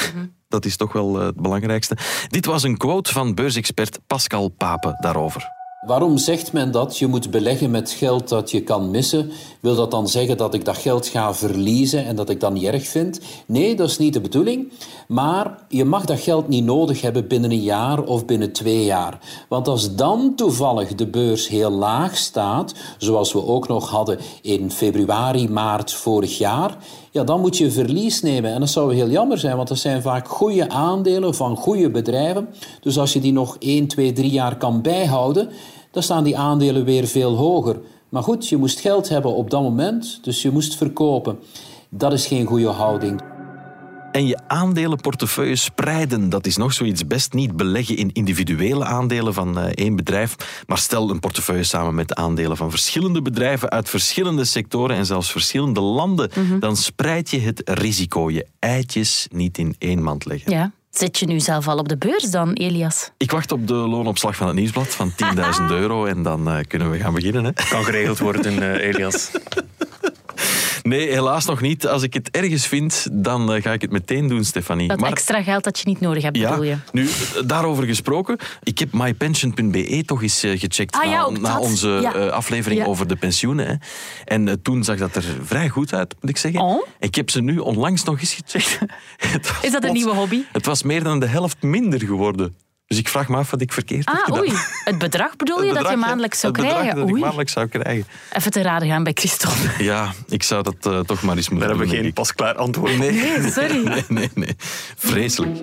[0.47, 1.97] Dat is toch wel eh, het belangrijkste.
[2.27, 5.60] Dit was een quote van beursexpert Pascal Pape daarover.
[5.87, 9.31] Waarom zegt men dat je moet beleggen met geld dat je kan missen?
[9.59, 12.63] Wil dat dan zeggen dat ik dat geld ga verliezen en dat ik dat niet
[12.63, 13.19] erg vind?
[13.45, 14.71] Nee, dat is niet de bedoeling.
[15.07, 19.19] Maar je mag dat geld niet nodig hebben binnen een jaar of binnen twee jaar.
[19.49, 24.71] Want als dan toevallig de beurs heel laag staat, zoals we ook nog hadden in
[24.71, 26.77] februari, maart vorig jaar,
[27.11, 28.53] ja, dan moet je verlies nemen.
[28.53, 32.47] En dat zou heel jammer zijn, want dat zijn vaak goede aandelen van goede bedrijven.
[32.81, 35.49] Dus als je die nog 1, 2, 3 jaar kan bijhouden,
[35.91, 37.79] dan staan die aandelen weer veel hoger.
[38.09, 41.39] Maar goed, je moest geld hebben op dat moment, dus je moest verkopen.
[41.89, 43.30] Dat is geen goede houding.
[44.11, 47.07] En je aandelenportefeuille spreiden, dat is nog zoiets.
[47.07, 51.95] Best niet beleggen in individuele aandelen van eh, één bedrijf, maar stel een portefeuille samen
[51.95, 56.31] met aandelen van verschillende bedrijven uit verschillende sectoren en zelfs verschillende landen.
[56.59, 58.29] Dan spreid je het risico.
[58.29, 60.51] Je eitjes niet in één mand leggen.
[60.51, 60.71] Ja.
[60.89, 63.11] Zit je nu zelf al op de beurs dan, Elias?
[63.17, 66.91] Ik wacht op de loonopslag van het nieuwsblad van 10.000 euro en dan eh, kunnen
[66.91, 67.45] we gaan beginnen.
[67.45, 67.51] Hè?
[67.51, 69.31] Kan geregeld worden, eh, Elias.
[70.83, 71.87] Nee, helaas nog niet.
[71.87, 74.87] Als ik het ergens vind, dan eh, ga ik het meteen doen, Stefanie.
[74.87, 76.75] Dat extra geld dat je niet nodig hebt, bedoel je?
[76.91, 77.11] nu, eh,
[77.45, 78.37] daarover gesproken.
[78.63, 82.11] Ik heb mypension.be toch eens eh, gecheckt Ah, na, onze Ja.
[82.27, 83.67] aflevering over de pensioenen.
[83.67, 83.73] Hè.
[84.25, 86.61] En toen zag dat er vrij goed uit, moet ik zeggen.
[86.61, 86.85] Oh.
[86.99, 88.79] Ik heb ze nu onlangs nog eens gecheckt.
[89.65, 90.41] Is dat een plots- nieuwe hobby?
[90.51, 92.55] Het was meer dan de helft minder geworden.
[92.91, 94.39] Dus ik vraag me af wat ik verkeerd heb Ah, gedaan.
[94.39, 94.51] oei.
[94.83, 96.99] Het bedrag bedoel je dat je maandelijks zou Het bedrag krijgen?
[96.99, 97.21] dat ik Oei.
[97.21, 98.05] maandelijks zou krijgen.
[98.33, 99.69] Even te raden gaan bij Christophe.
[99.83, 102.55] Ja, ik zou dat eh, toch maar eens moeten Daar hebben we doen, geen pasklaar
[102.55, 102.97] antwoord.
[102.97, 103.83] Nee, Nee, sorry.
[103.87, 104.55] nee, nee, nee.
[104.97, 105.59] Vreselijk.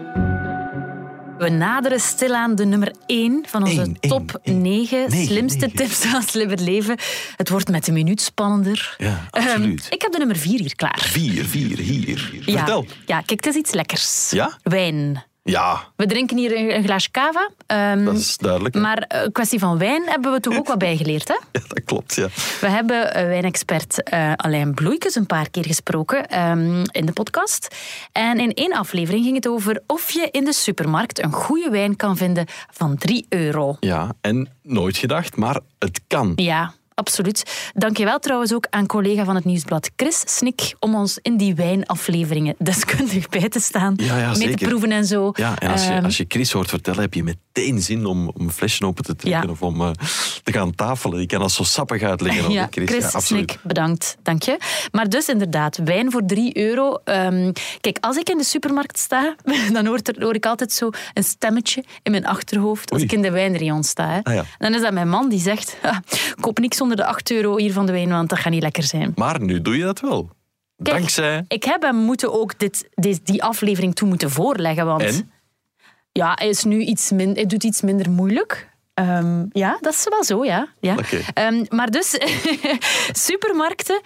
[1.39, 4.61] We naderen stilaan de nummer 1 van onze Eén, top één.
[4.63, 5.77] 9 Negen, slimste negen.
[5.77, 6.99] tips van slimmer leven.
[7.37, 8.95] Het wordt met de minuut spannender.
[8.99, 9.87] Ja, Ehm, absoluut.
[9.91, 10.99] ik heb de nummer 4 hier klaar.
[11.11, 12.41] Vier, vier, hier.
[12.45, 12.57] Ja.
[12.57, 12.87] Vertel.
[13.07, 14.31] Ja, kijk, het is iets lekkers.
[14.31, 14.59] Ja?
[14.63, 15.25] Wijn.
[15.51, 17.49] Ja, We drinken hier een, glaasje cava.
[17.67, 18.75] ehm, dat is duidelijk.
[18.75, 18.81] hè?
[18.81, 21.35] Maar een kwestie van wijn hebben we toch ook wat bijgeleerd, hè?
[21.53, 22.27] Ja, dat klopt, ja.
[22.61, 27.75] We hebben eh, wijnexpert eh, Alain Bloeikes een paar keer gesproken ehm, in de podcast.
[28.13, 31.97] En in één aflevering ging het over of je in de supermarkt een goede wijn
[31.97, 33.77] kan vinden van 3 euro.
[33.81, 36.33] Ja, en nooit gedacht, maar het kan.
[36.37, 37.71] Ja, absoluut.
[37.75, 42.55] Dankjewel trouwens ook aan collega van het Nieuwsblad Chris Snik om ons in die wijnafleveringen
[42.59, 43.95] deskundig bij te staan.
[43.97, 45.31] Ja, ja, mee te proeven en zo.
[45.35, 48.29] Ja, en als je, Ehm, als je Chris hoort vertellen, heb je meteen zin om,
[48.29, 49.51] om een flesje open te trekken Ja.
[49.53, 49.91] of om eh,
[50.43, 51.21] te gaan tafelen.
[51.21, 52.51] Je kan dat zo sappig uitleggen.
[52.51, 52.89] Ja, Chris.
[52.91, 53.21] Chris ja.
[53.21, 54.17] Snik, bedankt.
[54.23, 54.59] Dank je.
[54.93, 56.95] Maar dus inderdaad, wijn voor 3 euro.
[57.05, 59.35] Ehm, kijk, als ik in de supermarkt sta,
[59.73, 63.11] dan hoort er, hoor ik altijd zo een stemmetje in mijn achterhoofd als Oei.
[63.11, 64.09] ik in de wijnrayon sta.
[64.23, 64.39] Hè.
[64.39, 64.45] Ah.
[64.59, 65.97] Dan is dat mijn man die zegt, "Ah,
[66.41, 68.83] koop niks onder de 8 euro hier van de wijn, want dat gaat niet lekker
[68.83, 69.13] zijn.
[69.15, 70.31] Maar nu doe je dat wel.
[70.83, 71.45] Kijk, Dankzij...
[71.49, 75.31] Ik heb hem moeten ook dit, dit, die aflevering toe moeten voorleggen, want En?
[76.13, 78.69] ja, hij, is nu iets min, hij doet iets minder moeilijk.
[78.95, 80.69] Ehm, ja, dat is wel zo, ja.
[80.81, 80.97] ja.
[81.35, 82.19] Ehm, maar dus,
[83.27, 84.01] supermarkten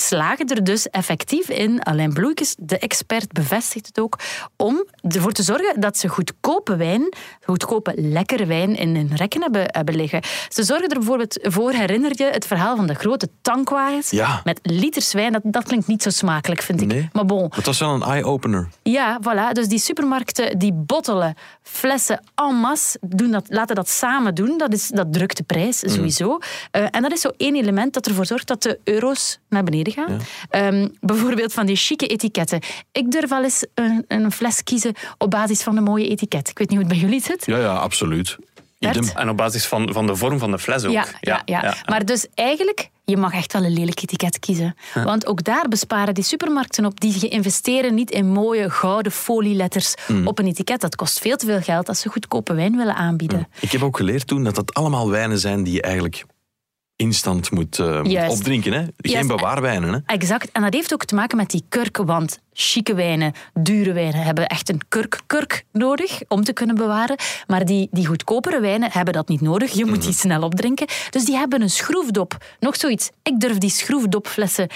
[0.00, 4.18] slagen er dus effectief in, Alain Bloeikes, de expert bevestigt het ook,
[4.56, 7.12] om ervoor te zorgen dat ze goedkope wijn,
[7.44, 10.20] goedkope lekkere wijn in hun rekken hebben, hebben liggen.
[10.48, 14.40] Ze zorgen er bijvoorbeeld voor, herinner je het verhaal van de grote tankwagens Ja.
[14.44, 16.86] met liters wijn, dat, dat klinkt niet zo smakelijk, vind ik.
[16.86, 17.08] Nee.
[17.12, 18.68] Maar bon, Het was wel een eye-opener.
[18.82, 19.52] ja, voilà.
[19.52, 24.58] Dus die supermarkten die bottelen flessen en masse, doen dat, laten dat samen doen.
[24.58, 26.38] Dat, is, dat drukt de prijs sowieso.
[26.70, 29.85] Eh, en dat is zo één element dat ervoor zorgt dat de euro's naar beneden
[29.92, 30.20] gaan.
[30.50, 32.60] Ehm, bijvoorbeeld van die chique etiketten.
[32.92, 36.48] Ik durf wel eens een, een fles kiezen op basis van een mooie etiket.
[36.48, 37.46] Ik weet niet hoe het bij jullie zit.
[37.46, 38.36] Ja, ja, absoluut.
[38.78, 39.08] Idem.
[39.14, 40.92] En op basis van, van de vorm van de fles ook.
[40.92, 41.74] Ja, ja, ja.
[41.86, 44.76] Maar dus eigenlijk, je mag echt wel een lelijk etiket kiezen.
[45.04, 47.00] Want ook daar besparen die supermarkten op.
[47.00, 50.26] Die investeren niet in mooie gouden folieletters Mm.
[50.26, 50.80] op een etiket.
[50.80, 53.48] Dat kost veel te veel geld als ze goedkope wijn willen aanbieden.
[53.60, 56.24] Ik heb ook geleerd toen dat dat allemaal wijnen zijn die je eigenlijk
[56.96, 58.72] instant moet, eh, opdrinken.
[58.72, 58.84] Hè?
[58.96, 59.92] Geen bewaarwijnen.
[59.92, 59.98] Hè?
[60.06, 60.52] Exact.
[60.52, 61.96] En dat heeft ook te maken met die kurk.
[61.96, 67.16] Want chique wijnen, dure wijnen hebben echt een kurk-kurk nodig om te kunnen bewaren.
[67.46, 69.72] Maar die, die goedkopere wijnen hebben dat niet nodig.
[69.72, 70.86] Je moet die snel opdrinken.
[71.10, 72.36] Dus die hebben een schroefdop.
[72.60, 73.10] Nog zoiets.
[73.22, 74.68] Ik durf die schroefdopflessen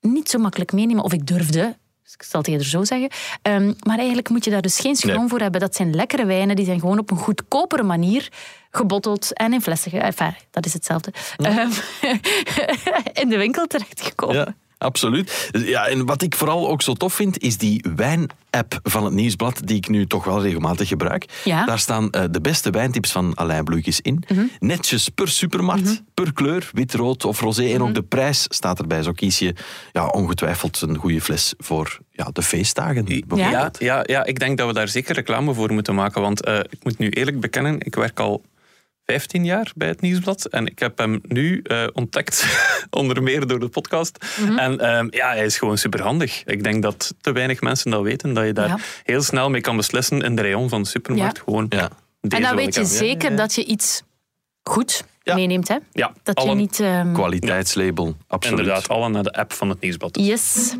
[0.00, 1.04] niet zo makkelijk meenemen.
[1.04, 1.76] Of ik durfde.
[2.08, 3.08] Dus ik zal het eerder zo zeggen.
[3.42, 5.28] Ehm, maar eigenlijk moet je daar dus geen schroom Nee.
[5.28, 5.60] voor hebben.
[5.60, 6.56] Dat zijn lekkere wijnen.
[6.56, 8.28] Die zijn gewoon op een goedkopere manier
[8.70, 9.92] gebotteld en in flessen.
[10.02, 11.12] Enfin, dat is hetzelfde.
[11.36, 11.70] Ehm,
[13.22, 14.36] in de winkel terechtgekomen.
[14.36, 15.50] Ja, absoluut.
[15.52, 19.60] Ja, en wat ik vooral ook zo tof vind, is die wijn-app van het Nieuwsblad,
[19.64, 21.24] die ik nu toch wel regelmatig gebruik.
[21.44, 21.64] Ja.
[21.64, 24.22] Daar staan eh, de beste wijntips van Alain Bloeikes in.
[24.28, 24.44] Mhm.
[24.58, 27.62] Netjes per supermarkt, per kleur, wit, rood of rosé.
[27.62, 27.82] En Mhm.
[27.82, 29.02] ook de prijs staat erbij.
[29.02, 29.54] Zo kies je
[29.92, 33.04] ja, ongetwijfeld een goede fles voor ja, de feestdagen.
[33.04, 33.40] bijvoorbeeld.
[33.50, 36.20] Ja, ja, ja, ik denk dat we daar zeker reclame voor moeten maken.
[36.20, 38.42] Want eh, ik moet nu eerlijk bekennen, ik werk al
[39.10, 40.44] 15 jaar bij het Nieuwsblad.
[40.44, 42.46] En ik heb hem nu eh, ontdekt,
[42.90, 44.18] onder meer door de podcast.
[44.40, 44.58] Mhm.
[44.58, 46.42] En ehm, ja, hij is gewoon superhandig.
[46.44, 48.32] Ik denk dat te weinig mensen dat weten.
[48.34, 48.78] Dat je daar Ja.
[49.04, 51.36] heel snel mee kan beslissen in de rayon van de supermarkt.
[51.36, 51.42] Ja.
[51.44, 51.90] Gewoon, Ja.
[52.28, 53.36] En dan weet je zeker ja, ja.
[53.36, 54.02] dat je iets
[54.62, 55.34] goed Ja.
[55.34, 55.68] meeneemt.
[55.68, 55.76] Hè?
[55.92, 56.80] Ja, Dat je niet...
[56.80, 58.58] ehm, Kwaliteitslabel, absoluut.
[58.58, 60.16] Inderdaad, alle naar de app van het Nieuwsblad.
[60.20, 60.74] Yes.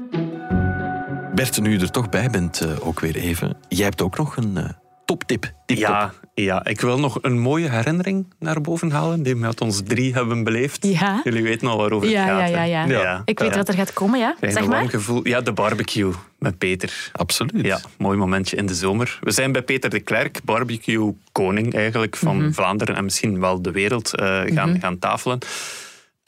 [1.34, 3.56] Bert, nu je er toch bij bent, eh, ook weer even.
[3.68, 4.68] Jij hebt ook nog een eh,
[5.08, 5.52] toptip.
[5.66, 9.82] Ja, ja, ik wil nog een mooie herinnering naar boven halen die we met ons
[9.84, 10.86] drie hebben beleefd.
[10.86, 11.20] Ja.
[11.24, 12.68] Jullie weten al waarover Ja, het ja, gaat.
[12.68, 13.00] ja, hè?
[13.02, 13.22] ja.
[13.24, 13.56] Ik weet ja.
[13.56, 14.36] wat er gaat komen, ja.
[14.40, 14.88] Een Zeg warm maar.
[14.90, 15.26] gevoel.
[15.28, 17.10] Ja, de barbecue met Peter.
[17.12, 17.64] Absoluut.
[17.66, 19.18] Ja, mooi momentje in de zomer.
[19.20, 22.52] We zijn bij Peter de Klerk, barbecue koning eigenlijk van Mhm.
[22.52, 25.38] Vlaanderen en misschien wel de wereld, eh, gaan, gaan tafelen.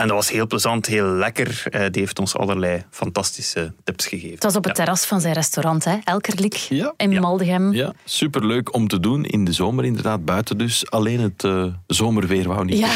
[0.01, 1.63] En dat was heel plezant, heel lekker.
[1.71, 4.35] Eh, die heeft ons allerlei fantastische tips gegeven.
[4.35, 4.83] Het was op het Ja.
[4.85, 5.97] terras van zijn restaurant, hè.
[6.05, 6.95] Elkerlik Ja.
[6.97, 7.21] in Ja.
[7.21, 7.73] Maldegem.
[7.73, 10.91] Ja, superleuk om te doen in de zomer inderdaad, buiten dus.
[10.91, 12.79] Alleen het eh, zomerweer wou niet.
[12.79, 12.89] Ja,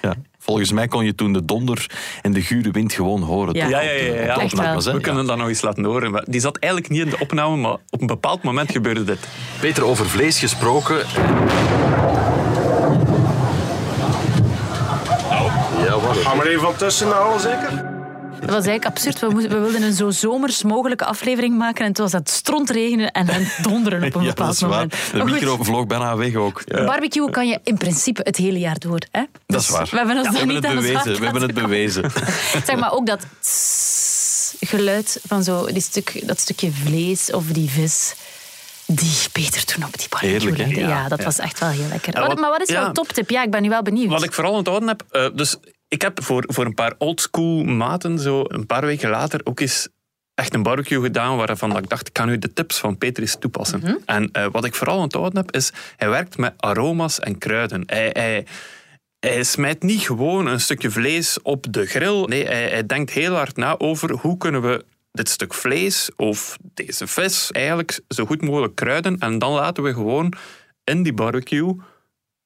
[0.00, 0.16] dat-.
[0.38, 1.86] Volgens mij kon je toen de donder
[2.22, 3.54] en de gure wind gewoon horen.
[3.54, 3.68] Ja.
[3.68, 4.42] Ja, ja, ja, ja.
[4.42, 4.84] Opnames?
[4.86, 6.10] We kunnen dat nog eens laten horen.
[6.10, 9.18] Maar Die zat eigenlijk niet in de opname, maar op een bepaald moment gebeurde dit.
[9.60, 10.96] Peter, over vlees gesproken.
[16.00, 17.98] Ja, wat Ga maar even van tussen halen, zeker?
[18.40, 19.18] Dat was eigenlijk absurd.
[19.18, 23.10] We, moesten- we wilden een zo zomers mogelijke aflevering maken en het was het strontregenen
[23.10, 24.70] en het donderen op een Ja, dat bepaald is waar.
[24.70, 24.94] moment.
[25.12, 26.62] De micro vloog bijna weg ook.
[26.66, 28.98] Barbecue kan je in principe het hele jaar door.
[29.10, 29.22] Hè?
[29.46, 29.88] Dat is Dus waar.
[29.90, 31.18] We hebben ons we daar hebben niet het aan het bewezen.
[31.18, 32.10] We hebben het bewezen.
[32.66, 33.26] Zeg maar ook dat
[34.60, 38.14] geluid van zo, die stuk, dat stukje vlees of die vis.
[38.86, 40.80] Die Peter toen op die barbecue Heerlijk, hè?
[40.80, 41.24] Ja, Ja, dat ja.
[41.24, 42.14] was echt wel heel lekker.
[42.20, 42.80] Ja, Wat- maar wat is ja.
[42.80, 43.30] jouw toptip?
[43.30, 44.10] Ja, ik ben nu wel benieuwd.
[44.10, 45.56] Wat ik vooral onthouden heb, eh, dus
[45.90, 49.88] ik heb voor, voor een paar oldschool maten zo een paar weken later ook eens
[50.34, 53.36] echt een barbecue gedaan waarvan ik dacht, ik kan nu de tips van Peter eens
[53.38, 53.80] toepassen.
[53.80, 53.94] Mhm.
[54.04, 57.82] En eh, wat ik vooral onthouden heb, is hij werkt met aroma's en kruiden.
[57.86, 58.46] Hij, hij,
[59.18, 62.24] hij smijt niet gewoon een stukje vlees op de grill.
[62.24, 66.56] Nee, hij, hij denkt heel hard na over hoe kunnen we dit stuk vlees of
[66.74, 69.18] deze vis eigenlijk zo goed mogelijk kruiden.
[69.18, 70.32] En dan laten we gewoon
[70.84, 71.74] in die barbecue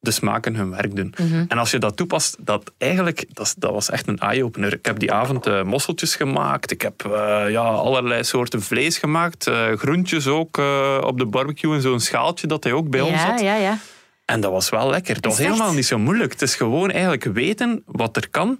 [0.04, 1.14] de smaken hun werk doen.
[1.48, 4.72] En als je dat toepast, dat eigenlijk, dat, dat was echt een eye-opener.
[4.72, 6.70] Ik heb die avond eh, mosseltjes gemaakt.
[6.70, 9.46] Ik heb eh, ja, allerlei soorten vlees gemaakt.
[9.46, 10.58] eh, groentjes ook
[11.00, 13.40] op de barbecue in zo'n schaaltje dat hij ook bij ons had.
[13.40, 13.78] ja, ja.
[14.24, 15.14] En dat was wel lekker.
[15.16, 16.32] Het was helemaal niet zo moeilijk.
[16.32, 18.58] Het is gewoon eigenlijk weten wat er kan.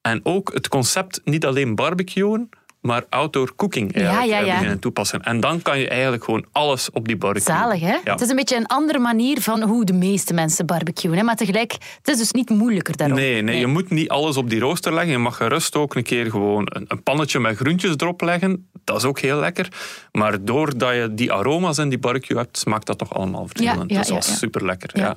[0.00, 2.48] En ook het concept niet alleen barbecuen,
[2.86, 4.52] maar outdoor cooking eigenlijk Ja, ja, ja.
[4.52, 5.22] beginnen toepassen.
[5.22, 7.54] En dan kan je eigenlijk gewoon alles op die barbecue.
[7.54, 7.96] Zalig, hè?
[8.04, 11.16] Het is een beetje een andere manier van hoe de meeste mensen barbecuen.
[11.16, 11.22] Hè?
[11.22, 13.16] Maar tegelijk, het is dus niet moeilijker daarom.
[13.16, 15.12] Nee, nee, je moet niet alles op die rooster leggen.
[15.12, 18.68] Je mag gerust ook een keer gewoon een, een pannetje met groentjes erop leggen.
[18.84, 19.68] Dat is ook heel lekker.
[20.12, 23.88] Maar doordat je die aroma's in die barbecue hebt, smaakt dat toch allemaal verschillend.
[23.88, 24.34] dus dat ja.
[24.34, 24.90] super lekker.
[24.92, 25.16] Ja.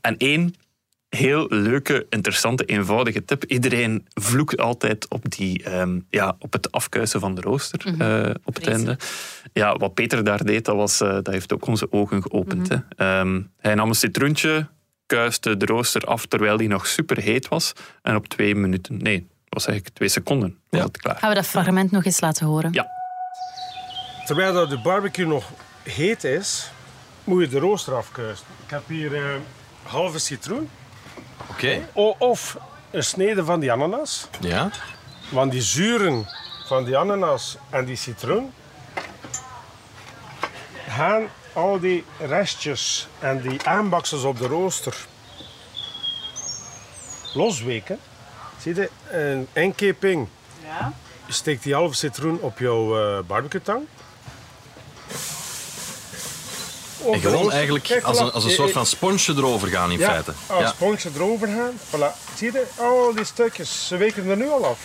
[0.00, 0.54] En één
[1.16, 3.44] heel leuke, interessante, eenvoudige tip.
[3.44, 8.00] Iedereen vloekt altijd op, die, ehm, ja, op het afkuisen van de rooster Mhm.
[8.00, 8.98] eh, op het einde.
[9.52, 12.68] Ja, wat Peter daar deed, dat, was, eh, dat heeft ook onze ogen geopend.
[12.68, 12.78] Mhm.
[12.96, 13.04] hè.
[13.20, 14.66] Ehm, hij nam een citroentje,
[15.06, 17.72] kuiste de rooster af terwijl die nog super heet was.
[18.02, 21.16] En op twee minuten, nee, was eigenlijk twee seconden, was het klaar.
[21.18, 22.72] Gaan we dat fragment nog eens laten horen?
[22.72, 22.86] Ja.
[24.26, 25.50] Terwijl de barbecue nog
[25.82, 26.70] heet is,
[27.24, 28.46] moet je de rooster afkuisen.
[28.64, 29.34] Ik heb hier eh
[29.82, 30.68] halve citroen.
[31.50, 31.88] Oké.
[32.18, 32.56] Of
[32.90, 34.28] een snede van die ananas.
[34.40, 34.70] Ja.
[35.28, 36.26] Want die zuren
[36.66, 38.52] van die ananas en die citroen
[40.88, 44.96] gaan al die restjes en die aanbaksels op de rooster
[47.34, 47.98] losweken.
[48.58, 50.28] Zie je, een inkeping.
[50.64, 50.92] Ja.
[51.26, 53.86] Je steekt die halve citroen op jouw eh barbecue tang.
[57.12, 60.32] En gewoon eigenlijk als een, als een soort van sponsje erover gaan in ja, feite.
[60.46, 60.68] Als Ja.
[60.68, 61.72] sponsje erover gaan.
[61.90, 62.34] Voilà.
[62.36, 64.78] Zie je, al die stukjes, ze weken er nu al af.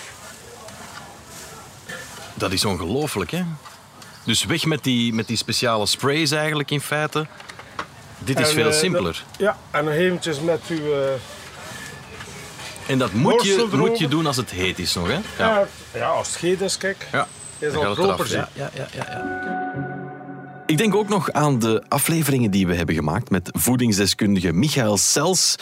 [2.33, 3.43] Dat is ongelooflijk, hè?
[4.23, 7.27] Dus weg met die, met die speciale sprays eigenlijk in feite.
[8.19, 9.23] Dit is En, veel eh, simpeler.
[9.37, 10.93] ja, en nog eventjes met uw...
[10.93, 11.09] eh,
[12.87, 15.19] En dat moet je, moet je doen als het heet is nog, hè?
[15.37, 15.67] ja.
[15.93, 17.07] Ja, als het geet is, kijk.
[17.11, 17.27] Ja.
[17.59, 18.29] Is al het eraf.
[18.29, 19.88] ja, ja, ja, ja.
[20.69, 25.55] Ik denk ook nog aan de afleveringen die we hebben gemaakt met voedingsdeskundige Michael Sels.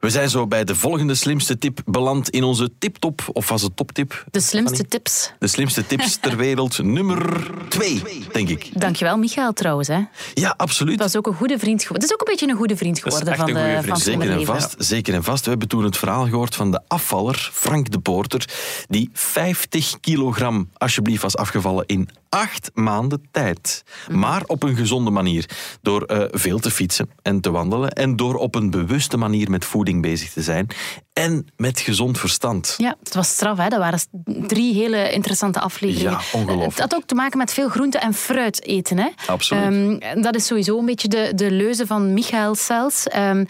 [0.00, 3.76] We zijn zo bij de volgende slimste tip beland in onze tiptop, of was het
[3.76, 4.24] toptip?
[4.30, 5.32] De slimste tips.
[5.38, 8.80] De slimste tips ter wereld, nummer twee, denk ik.
[8.80, 9.88] Dankjewel, Michael, trouwens.
[9.88, 10.00] Hè.
[10.34, 10.98] Ja, absoluut.
[10.98, 12.02] Dat is ook een goede vriend geworden.
[12.02, 13.98] Het is ook een beetje een goede vriend geworden van, de, van vriend.
[13.98, 14.74] Slimmer Zeker en vast.
[14.78, 15.44] Zeker en vast.
[15.44, 18.48] We hebben toen het verhaal gehoord van de afvaller, Frank de Poorter,
[18.88, 23.84] die 50 kilogram alsjeblieft was afgevallen in acht maanden tijd.
[24.08, 24.18] Mhm.
[24.18, 25.48] Maar op een gezonde manier.
[25.82, 27.92] Door eh, veel te fietsen en te wandelen.
[27.92, 30.66] En door op een bewuste manier met voeding bezig te zijn.
[31.12, 32.74] En met gezond verstand.
[32.76, 33.58] Ja, het was straf.
[33.58, 33.68] Hè.
[33.68, 34.00] Dat waren
[34.46, 36.10] drie hele interessante afleveringen.
[36.10, 36.70] Ja, ongelooflijk.
[36.70, 38.98] Het had ook te maken met veel groente en fruit eten.
[38.98, 39.08] Hè.
[39.26, 40.02] Absoluut.
[40.02, 43.06] Ehm, dat is sowieso een beetje de, de leuze van Michael Sels.
[43.06, 43.44] Ehm,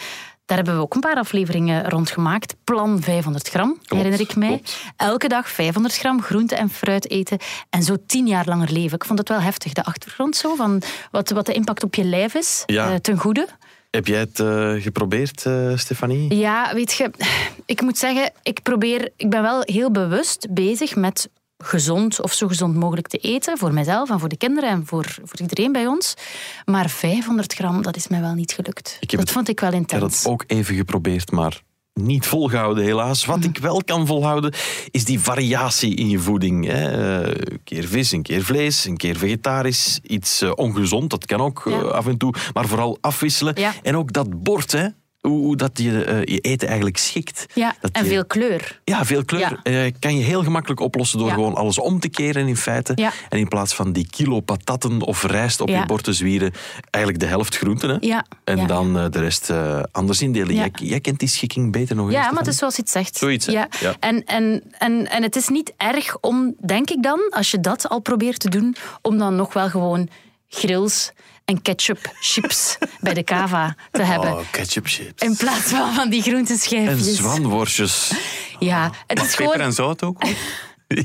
[0.45, 2.55] daar hebben we ook een paar afleveringen rond gemaakt.
[2.65, 4.49] Plan 500 gram, herinner ik mij.
[4.49, 4.77] klopt.
[4.97, 7.39] Elke dag 500 gram groente en fruit eten.
[7.71, 8.95] En zo tien jaar langer leven.
[8.97, 10.55] Ik vond het wel heftig, de achtergrond zo.
[10.55, 12.89] Van wat, wat de impact op je lijf is, Ja.
[12.91, 13.49] eh, ten goede.
[13.97, 16.35] Heb jij het eh, geprobeerd, eh, Stefanie?
[16.35, 17.11] Ja, weet je,
[17.67, 21.29] ik moet zeggen, ik probeer, ik ben wel heel bewust bezig met
[21.59, 23.59] gezond of zo gezond mogelijk te eten.
[23.59, 26.15] Voor mezelf en voor de kinderen en voor, voor iedereen bij ons.
[26.65, 28.97] Maar 500 gram, dat is mij wel niet gelukt.
[29.01, 30.23] Ik heb dat het- vond ik wel Ik heb intens.
[30.23, 31.61] dat ook even geprobeerd, maar
[32.01, 33.25] niet volgehouden helaas.
[33.25, 33.49] Wat Mhm.
[33.49, 34.53] ik wel kan volhouden,
[34.91, 36.67] is die variatie in je voeding.
[36.67, 36.91] Hè.
[37.23, 40.01] Eh, Een keer vis, een keer vlees, een keer vegetarisch.
[40.03, 42.35] Iets eh, ongezond, dat kan ook eh, af en toe.
[42.53, 43.55] Maar vooral afwisselen.
[43.61, 43.73] Ja.
[43.83, 44.87] En ook dat bord, hè.
[45.27, 47.47] Hoe, dat je eh, je eten eigenlijk schikt.
[47.55, 48.81] Ja, Dat en je- veel kleur.
[48.85, 49.85] Ja, veel kleur Ja.
[49.85, 51.35] eh, kan je heel gemakkelijk oplossen door Ja.
[51.35, 52.93] gewoon alles om te keren in feite.
[52.95, 53.13] Ja.
[53.29, 56.53] En in plaats van die kilo patatten of rijst op je bord te zwieren,
[56.91, 57.89] eigenlijk de helft groenten.
[57.89, 57.97] Hè?
[58.01, 59.53] Ja, En dan eh, de rest
[59.93, 60.55] anders indelen.
[60.55, 62.15] Jij, jij kent die schikking beter nog eens.
[62.15, 63.17] Ja, maar het is zoals je het zegt.
[63.17, 63.47] Zoiets.
[63.47, 63.69] Ja.
[64.01, 67.89] En, en, en, en het is niet erg om, denk ik dan, als je dat
[67.89, 70.09] al probeert te doen, om dan nog wel gewoon
[70.49, 71.13] grills
[71.47, 74.33] en ketchup chips bij de cava te hebben.
[74.33, 75.23] Oh, ketchup chips.
[75.23, 77.17] In plaats van van die En groenteschijfjes.
[77.17, 78.13] zwanworstjes.
[78.59, 80.23] Ja, het Mag is peper gewoon en zout ook?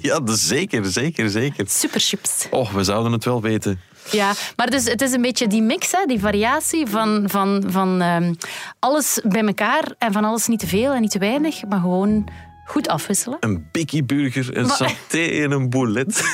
[0.01, 1.65] Ja, is zeker, zeker, zeker.
[1.69, 2.47] superchips.
[2.51, 3.79] Oh, we zouden het wel weten.
[4.11, 7.63] Ja, maar het is, het is een beetje die mix, hè, die variatie van, van,
[7.67, 8.33] van ehm,
[8.79, 12.27] alles bij elkaar en van alles niet te veel en niet te weinig, maar gewoon
[12.71, 13.37] goed afwisselen.
[13.39, 16.21] Een bikkie burger, een Maar- saté en een boulet.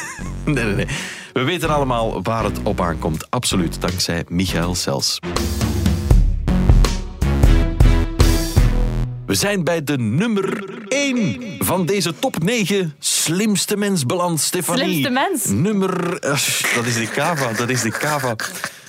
[0.46, 0.88] Nee, nee, nee.
[1.34, 3.30] We weten allemaal waar het op aankomt.
[3.30, 5.20] Absoluut, dankzij Michael Sels.
[9.26, 14.84] We zijn bij de nummer 1 van deze top 9 slimste mens beland, Stefanie.
[14.84, 15.46] Slimste mens?
[15.46, 16.20] Nummer...
[16.20, 16.30] eh,
[16.76, 18.36] dat is de kava, dat is de kava.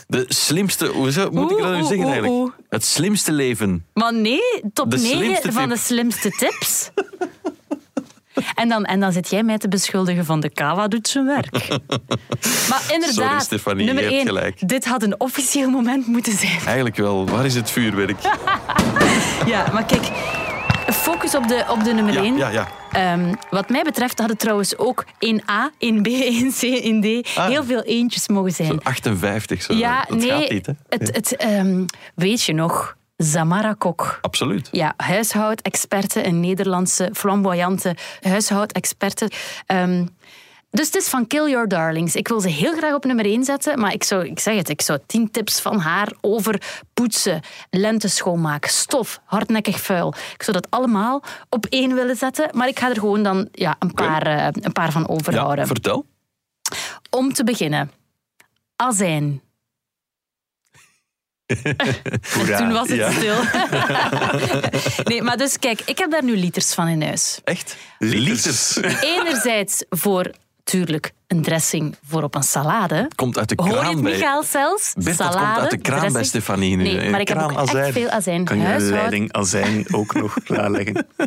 [0.07, 0.87] De slimste...
[0.87, 2.53] Hoe moet ik dat nu zeggen eigenlijk?
[2.69, 3.85] Het slimste leven.
[3.95, 4.41] Maar nee,
[4.73, 5.71] top De 9 slimste van tip.
[5.71, 6.91] de slimste tips.
[8.55, 11.51] En dan, en dan zit jij mij te beschuldigen van de kava doet zijn werk.
[12.69, 14.69] Maar inderdaad, Sorry, Stefanie, je hebt 1, gelijk.
[14.69, 16.59] dit had een officieel moment moeten zijn.
[16.65, 17.27] Eigenlijk wel.
[17.29, 18.19] Waar is het vuurwerk?
[19.47, 20.11] Ja, maar kijk,
[21.13, 22.37] focus op de, op de nummer Ja, 1.
[22.37, 22.69] ja, ja.
[22.93, 27.01] Ehm, wat mij betreft had het trouwens ook in A, in B, in C, in
[27.23, 27.47] D Ah.
[27.47, 28.69] heel veel eentjes mogen zijn.
[28.69, 29.75] Zo'n 58 zo.
[29.75, 30.73] ja, dat nee, gaat niet, hè?
[30.89, 34.19] het, het, ehm, weet je nog, Zamara Kok.
[34.23, 34.69] Absoluut.
[34.73, 39.31] Ja, huishoudexperte, een Nederlandse flamboyante huishoudexperte.
[39.67, 40.07] Ehm,
[40.71, 42.15] Dus het is van Kill Your Darlings.
[42.15, 44.69] Ik wil ze heel graag op nummer 1 zetten, maar ik, zou, ik zeg het,
[44.69, 46.63] ik zou 10 tips van haar over
[46.95, 50.15] poetsen, lente schoonmaken, stof, hardnekkig vuil.
[50.35, 53.77] Ik zou dat allemaal op één willen zetten, maar ik ga er gewoon dan ja,
[53.79, 55.59] een, paar, uh, een paar van overhouden.
[55.59, 56.07] Ja, vertel.
[57.11, 57.91] Om te beginnen,
[58.77, 59.43] azijn.
[61.47, 61.77] en
[62.59, 63.11] toen was het Ja.
[63.11, 63.37] stil.
[65.11, 67.41] nee, maar dus kijk, ik heb daar nu liters van in huis.
[67.45, 67.77] Echt?
[67.99, 68.77] Liters.
[69.01, 70.31] Enerzijds voor,
[70.69, 73.09] tuurlijk, een dressing voor op een salade.
[73.15, 74.13] Komt uit de Hoor je kraan het, bij...
[74.13, 74.93] Michael, zelfs?
[74.95, 76.27] Bert, dat salade, komt uit de kraan bij dressing.
[76.27, 76.83] Stefanie nu.
[76.83, 78.45] Nee, maar ik heb ook veel azijn.
[78.45, 81.07] Kan je leiding azijn ook nog klaarleggen?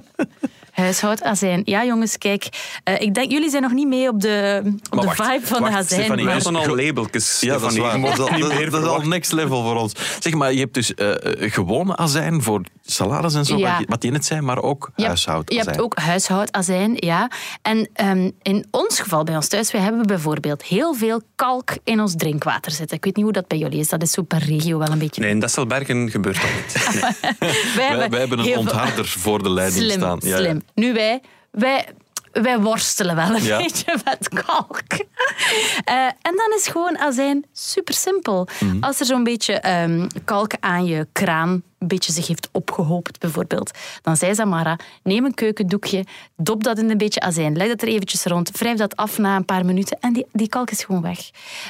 [0.72, 1.61] huishoudazijn.
[1.65, 2.47] Ja, jongens, kijk.
[2.84, 5.59] eh, ik denk, jullie zijn nog niet mee op de, op de wacht, vibe van
[5.59, 5.99] wacht, de azijn.
[5.99, 8.01] Stefanie, We wij hebben al labeltjes, Ja, dat is waar.
[8.01, 9.93] Dat dat, is al next level voor ons.
[10.19, 11.11] Zeg maar, je hebt dus eh,
[11.51, 13.82] gewone azijn voor salades en zo, Ja.
[13.88, 15.63] wat je net zei, maar ook Je huishoudazijn.
[15.63, 17.30] Je hebt ook huishoudazijn, ja.
[17.61, 21.99] En ehm, in ons geval, bij ons thuis, wij hebben bijvoorbeeld heel veel kalk in
[22.01, 22.97] ons drinkwater zitten.
[22.97, 23.89] Ik weet niet hoe dat bij jullie is.
[23.89, 25.22] Dat is zo per regio wel een beetje...
[25.22, 26.80] Nee, in Desselbergen gebeurt dat niet.
[27.39, 27.51] Nee.
[27.76, 30.17] wij, Wij, wij hebben een ontharder voor de leiding Slim, staan.
[30.22, 30.38] Ja, ja.
[30.38, 30.61] slim.
[30.74, 31.88] Nu wij, wij,
[32.32, 33.57] wij worstelen wel een Ja.
[33.57, 34.82] beetje met kalk.
[35.84, 38.47] Eh, en dan is gewoon azijn super simpel.
[38.59, 38.84] Mhm.
[38.84, 41.49] Als er zo'n beetje ehm, kalk aan je kraan
[41.80, 46.05] een beetje zich heeft opgehoopt, bijvoorbeeld, dan zei Samara, neem een keukendoekje,
[46.36, 49.36] dop dat in een beetje azijn, leg dat er eventjes rond, wrijf dat af na
[49.36, 51.20] een paar minuten en die, die kalk is gewoon weg.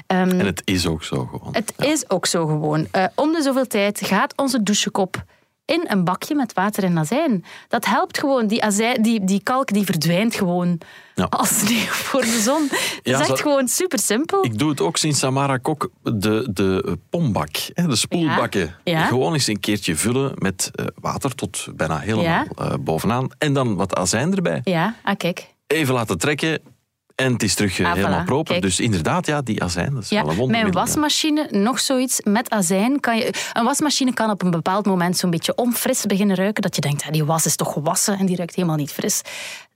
[0.07, 1.49] Ehm, En het is ook zo gewoon.
[1.55, 2.87] het is ook zo gewoon.
[2.91, 5.23] Eh, om de zoveel tijd gaat onze douchekop
[5.71, 7.45] in een bakje met water en azijn.
[7.67, 8.47] Dat helpt gewoon.
[8.47, 10.77] Die, azijn, die, die kalk die verdwijnt gewoon
[11.15, 11.23] Ja.
[11.29, 12.61] als sneeuw voor de zon.
[12.69, 14.45] Het Ja, is zo- echt gewoon super simpel.
[14.45, 18.75] Ik doe het ook sinds Samara Kok, de, de pombak, hè, de spoelbakken.
[18.83, 19.05] Ja.
[19.05, 23.27] Gewoon eens een keertje vullen met eh, water tot bijna helemaal eh, bovenaan.
[23.37, 24.61] En dan wat azijn erbij.
[24.63, 25.47] Ja, ah, kijk.
[25.67, 26.59] Even laten trekken
[27.23, 28.51] en het is terug eh, Ah, helemaal voilà, proper.
[28.51, 28.61] kijk.
[28.61, 30.61] Dus inderdaad, ja, die azijn, dat is Ja, wel een wonder.
[30.61, 32.99] mijn wasmachine, nog zoiets met azijn.
[32.99, 36.61] Kan je, een wasmachine kan op een bepaald moment zo'n beetje onfris beginnen ruiken.
[36.61, 39.21] Dat je denkt, ja, die was is toch gewassen en die ruikt helemaal niet fris.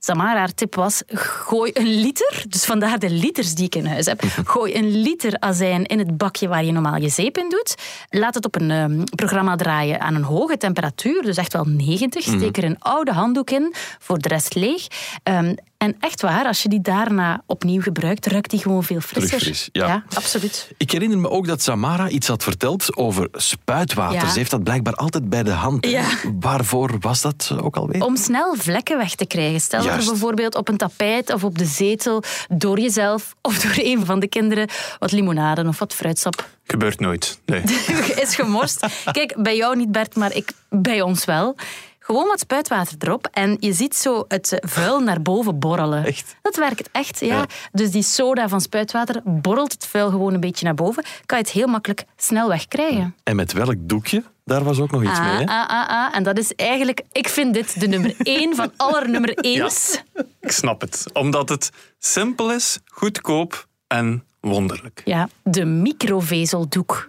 [0.06, 1.02] Samara, haar tip was,
[1.46, 5.36] gooi een liter, dus vandaar de liters die ik in huis heb, gooi een liter
[5.38, 7.74] azijn in het bakje waar je normaal je zeep in doet.
[8.10, 12.22] Laat het op een ehm, programma draaien aan een hoge temperatuur, dus echt wel 90.
[12.22, 14.86] Steek er een oude handdoek in, voor de rest leeg.
[15.22, 19.40] Ehm, en echt waar, als je die daarna opnieuw gebruikt, ruikt die gewoon veel frisser.
[19.40, 20.04] fris, ja.
[20.14, 20.70] absoluut.
[20.76, 24.20] Ik herinner me ook dat Samara iets had verteld over spuitwater.
[24.20, 24.30] Ja.
[24.30, 25.86] Ze heeft dat blijkbaar altijd bij de hand.
[25.86, 26.04] Ja.
[26.40, 28.04] Waarvoor was dat ook alweer?
[28.04, 29.60] Om snel vlekken weg te krijgen.
[29.60, 34.20] Stel bijvoorbeeld op een tapijt of op de zetel door jezelf of door een van
[34.20, 34.68] de kinderen
[34.98, 37.40] wat limonade of wat fruitsap Gebeurt nooit.
[37.44, 37.62] Nee.
[38.22, 38.86] is gemorst.
[39.12, 41.54] Kijk, bij jou niet Bert, maar ik, bij ons wel.
[41.98, 46.04] Gewoon wat spuitwater erop en je ziet zo het vuil naar boven borrelen.
[46.04, 46.36] Echt?
[46.42, 47.26] Dat werkt echt, ja.
[47.26, 47.46] Ja.
[47.72, 51.04] Dus die soda van spuitwater borrelt het vuil gewoon een beetje naar boven.
[51.26, 53.14] Kan je het heel makkelijk snel wegkrijgen.
[53.22, 54.22] En met welk doekje?
[54.46, 55.44] Daar was ook nog iets mee, hè?
[55.44, 56.16] Ah, ah, ah, ah.
[56.16, 60.02] En dat is eigenlijk, ik vind dit de nummer één van aller nummer ééns.
[60.40, 61.04] Ik snap het.
[61.12, 65.02] Omdat het simpel is, goedkoop en wonderlijk.
[65.04, 67.08] Ja, de microvezeldoek.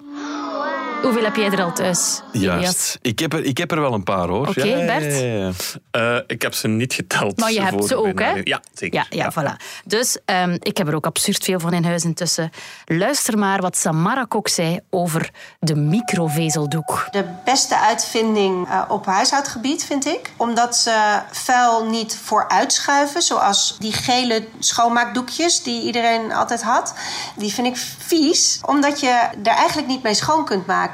[1.02, 2.22] Hoeveel heb jij er al thuis?
[2.32, 2.98] Juist.
[3.02, 4.48] Ik heb, er, ik heb er wel een paar, hoor.
[4.48, 5.20] Oké, Bert?
[5.20, 5.52] ja.
[5.92, 7.40] Eh, ik heb ze niet geteld.
[7.40, 8.42] Maar je hebt ze ook, hè?
[8.44, 9.06] Ja, zeker.
[9.10, 9.82] Ja, ja, voilà.
[9.86, 12.50] Dus ehm, ik heb er ook absurd veel van in huis intussen.
[12.86, 15.30] Luister maar wat Samara Kok zei over
[15.60, 17.08] de microvezeldoek.
[17.12, 20.32] De beste uitvinding eh, op huishoudgebied, vind ik.
[20.38, 26.94] Omdat ze vuil niet vooruitschuiven, zoals die gele schoonmaakdoekjes die iedereen altijd had.
[27.36, 30.86] Die vind ik vies, omdat je er eigenlijk niet mee schoon kunt maken.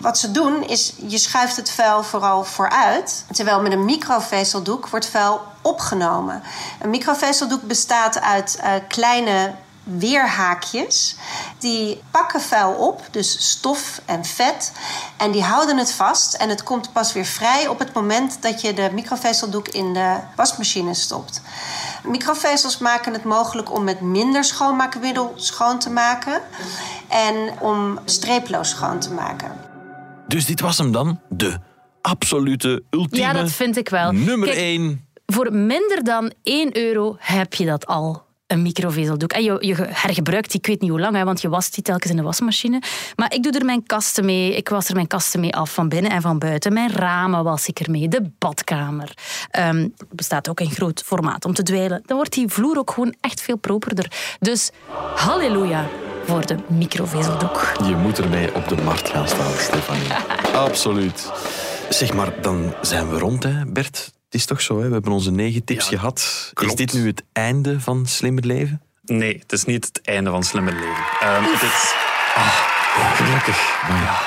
[0.00, 3.24] Wat ze doen is, je schuift het vuil vooral vooruit.
[3.32, 6.42] Terwijl met een microvezeldoek wordt vuil opgenomen.
[6.80, 9.54] Een microvezeldoek bestaat uit eh, kleine
[9.96, 11.16] weerhaakjes.
[11.58, 14.72] Die pakken vuil op, dus stof en vet.
[15.16, 16.34] En die houden het vast.
[16.34, 20.16] En het komt pas weer vrij op het moment dat je de microvezeldoek in de
[20.36, 21.40] wasmachine stopt.
[22.04, 26.42] Microvezels maken het mogelijk om met minder schoonmaakmiddel schoon te maken.
[27.08, 29.52] En om streeploos schoon te maken.
[30.26, 31.20] Dus dit was hem dan.
[31.28, 31.58] De
[32.02, 34.12] absolute, ultieme, Ja, dat vind ik wel.
[34.12, 35.06] nummer Kijk, één.
[35.26, 38.26] Voor minder dan 1 euro heb je dat al.
[38.48, 39.32] Een microvezeldoek.
[39.32, 41.82] En je, je hergebruikt die, ik weet niet hoe lang, hè, want je wast die
[41.82, 42.82] telkens in de wasmachine.
[43.16, 44.56] Maar ik doe er mijn kasten mee.
[44.56, 46.72] Ik was er mijn kasten mee af, van binnen en van buiten.
[46.72, 48.08] Mijn ramen was ik er mee.
[48.08, 49.12] De badkamer.
[49.50, 52.02] Er bestaat ook in groot formaat om te dweilen.
[52.06, 54.12] Dan wordt die vloer ook gewoon echt veel properder.
[54.40, 54.70] Dus
[55.14, 55.88] halleluja
[56.24, 57.72] voor de microvezeldoek.
[57.84, 60.12] Je moet ermee op de markt gaan staan, Stefanie.
[60.66, 61.32] Absoluut.
[61.88, 64.16] Zeg maar, dan zijn we rond, hè, Bert.
[64.30, 64.86] Het is toch zo, hè?
[64.86, 66.50] we hebben onze negen tips Ja, gehad.
[66.54, 66.70] klopt.
[66.80, 68.82] Is dit nu het einde van Slimmer Leven?
[69.04, 71.04] Nee, het is niet het einde van Slimmer Leven.
[71.20, 71.94] Ehm, het is...
[72.34, 73.80] Ah, gelukkig.
[73.88, 74.18] Maar ja,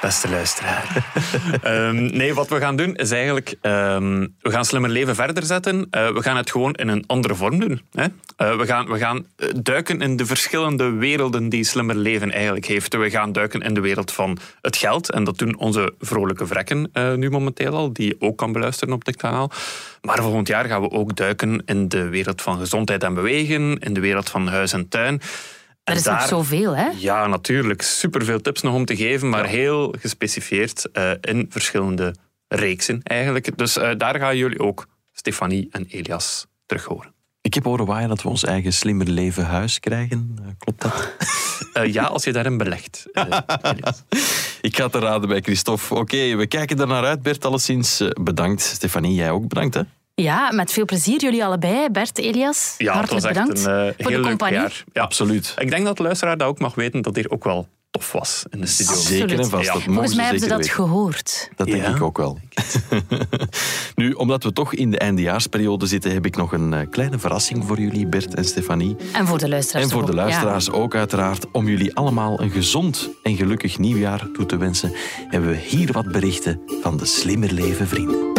[0.00, 0.86] beste luisteraar.
[1.62, 3.54] Ehm, nee, wat we gaan doen is eigenlijk...
[3.60, 5.86] ehm, we gaan Slimmer Leven verder zetten.
[5.90, 7.82] Eh, we gaan het gewoon in een andere vorm doen.
[7.92, 8.06] Hè?
[8.36, 12.66] Eh, we gaan, we gaan eh, duiken in de verschillende werelden die Slimmer Leven eigenlijk
[12.66, 12.96] heeft.
[12.96, 15.10] We gaan duiken in de wereld van het geld.
[15.10, 19.16] En dat doen onze vrolijke vrekken nu momenteel al, die ook kan beluisteren op dit
[19.16, 19.50] kanaal.
[20.02, 23.94] Maar volgend jaar gaan we ook duiken in de wereld van gezondheid en bewegen, in
[23.94, 25.20] de wereld van huis en tuin.
[25.88, 26.88] Er is nog zoveel, hè?
[26.96, 27.82] Ja, natuurlijk.
[27.82, 32.14] Superveel tips nog om te geven, maar heel gespecificeerd eh, in verschillende
[32.48, 33.58] reeksen eigenlijk.
[33.58, 37.14] Dus eh, daar gaan jullie ook Stefanie en Elias terug horen.
[37.40, 40.36] Ik heb horen waaien dat we ons eigen slimmer leven huis krijgen.
[40.40, 40.94] Eh, Klopt dat?
[41.72, 43.06] Eh, ja, als je daarin belegt.
[44.60, 45.94] Ik ga te raden bij Christophe.
[45.94, 47.22] Oké, we kijken er naar uit.
[47.22, 48.60] Bert, alleszins bedankt.
[48.60, 49.80] Stefanie, jij ook bedankt, hè?
[50.22, 51.20] Ja, met veel plezier.
[51.20, 51.88] Jullie allebei.
[51.90, 54.58] Bert, Elias, Ja, het hartelijk was echt bedankt een eh, voor heel de leuk compagnie.
[54.58, 54.84] jaar.
[54.92, 55.02] Ja.
[55.02, 55.54] Absoluut.
[55.58, 58.44] Ik denk dat de luisteraar dat ook mag weten, dat hier ook wel tof was
[58.50, 58.94] in de studio.
[58.94, 59.64] Zeker en vast.
[59.64, 59.72] Ja.
[59.72, 60.72] Dat mogen Volgens mij hebben ze dat weten.
[60.72, 61.50] gehoord.
[61.56, 61.88] Dat denk Ja.
[61.94, 62.38] ik ook wel.
[63.94, 67.64] nu, omdat we toch in de eindejaarsperiode zitten, heb ik nog een eh, kleine verrassing
[67.66, 68.96] voor jullie, Bert en Stefanie.
[69.12, 70.16] En voor de luisteraars En voor de ook.
[70.18, 70.22] Ja.
[70.24, 71.50] luisteraars ook uiteraard.
[71.52, 74.92] Om jullie allemaal een gezond en gelukkig nieuwjaar toe te wensen,
[75.28, 78.32] hebben we hier wat berichten van de Slimmer Leven Vrienden.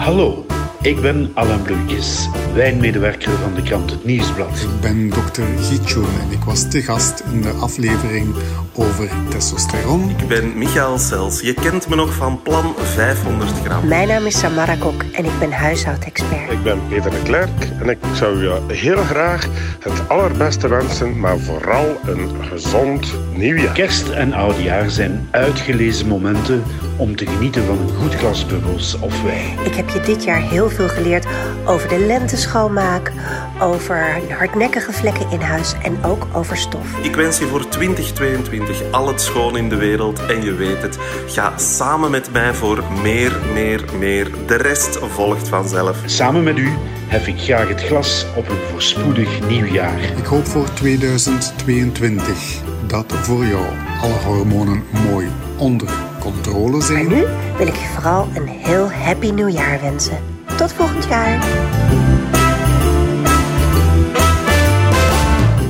[0.00, 0.46] Hallo,
[0.82, 4.60] ik ben Alain Bleukjes, wijnmedewerker van de krant Het Nieuwsblad.
[4.60, 8.34] Ik ben dokter Gietjoen en ik was te gast in de aflevering
[8.74, 10.10] over testosteron.
[10.10, 11.40] Ik ben Michael Sels.
[11.40, 13.88] Je kent me nog van Plan 500 gram.
[13.88, 16.50] Mijn naam is Samara Kok en ik ben huishoudexpert.
[16.50, 19.48] Ik ben Peter de Klerk en ik zou je heel graag
[19.80, 23.74] het allerbeste wensen, maar vooral een gezond nieuwjaar.
[23.74, 26.62] Kerst en oudjaar zijn uitgelezen momenten
[27.00, 29.58] om te genieten van een goed glas bubbels of wijn.
[29.64, 31.26] Ik heb je dit jaar heel veel geleerd
[31.64, 33.12] over de lenteschoonmaak,
[33.60, 36.98] over hardnekkige vlekken in huis en ook over stof.
[37.02, 40.98] Ik wens je voor 2022 al het schoon in de wereld en je weet het.
[41.26, 44.30] Ga samen met mij voor meer, meer, meer.
[44.46, 45.98] De rest volgt vanzelf.
[46.04, 46.68] Samen met u
[47.06, 50.00] hef ik graag het glas op een voorspoedig nieuwjaar.
[50.00, 53.64] Ik hoop voor 2022 dat voor jou
[54.00, 55.28] alle hormonen mooi
[55.58, 57.08] onder controle Maar zijn.
[57.08, 57.24] nu
[57.56, 60.18] wil ik je vooral een heel happy nieuwjaar wensen.
[60.56, 61.44] Tot volgend jaar.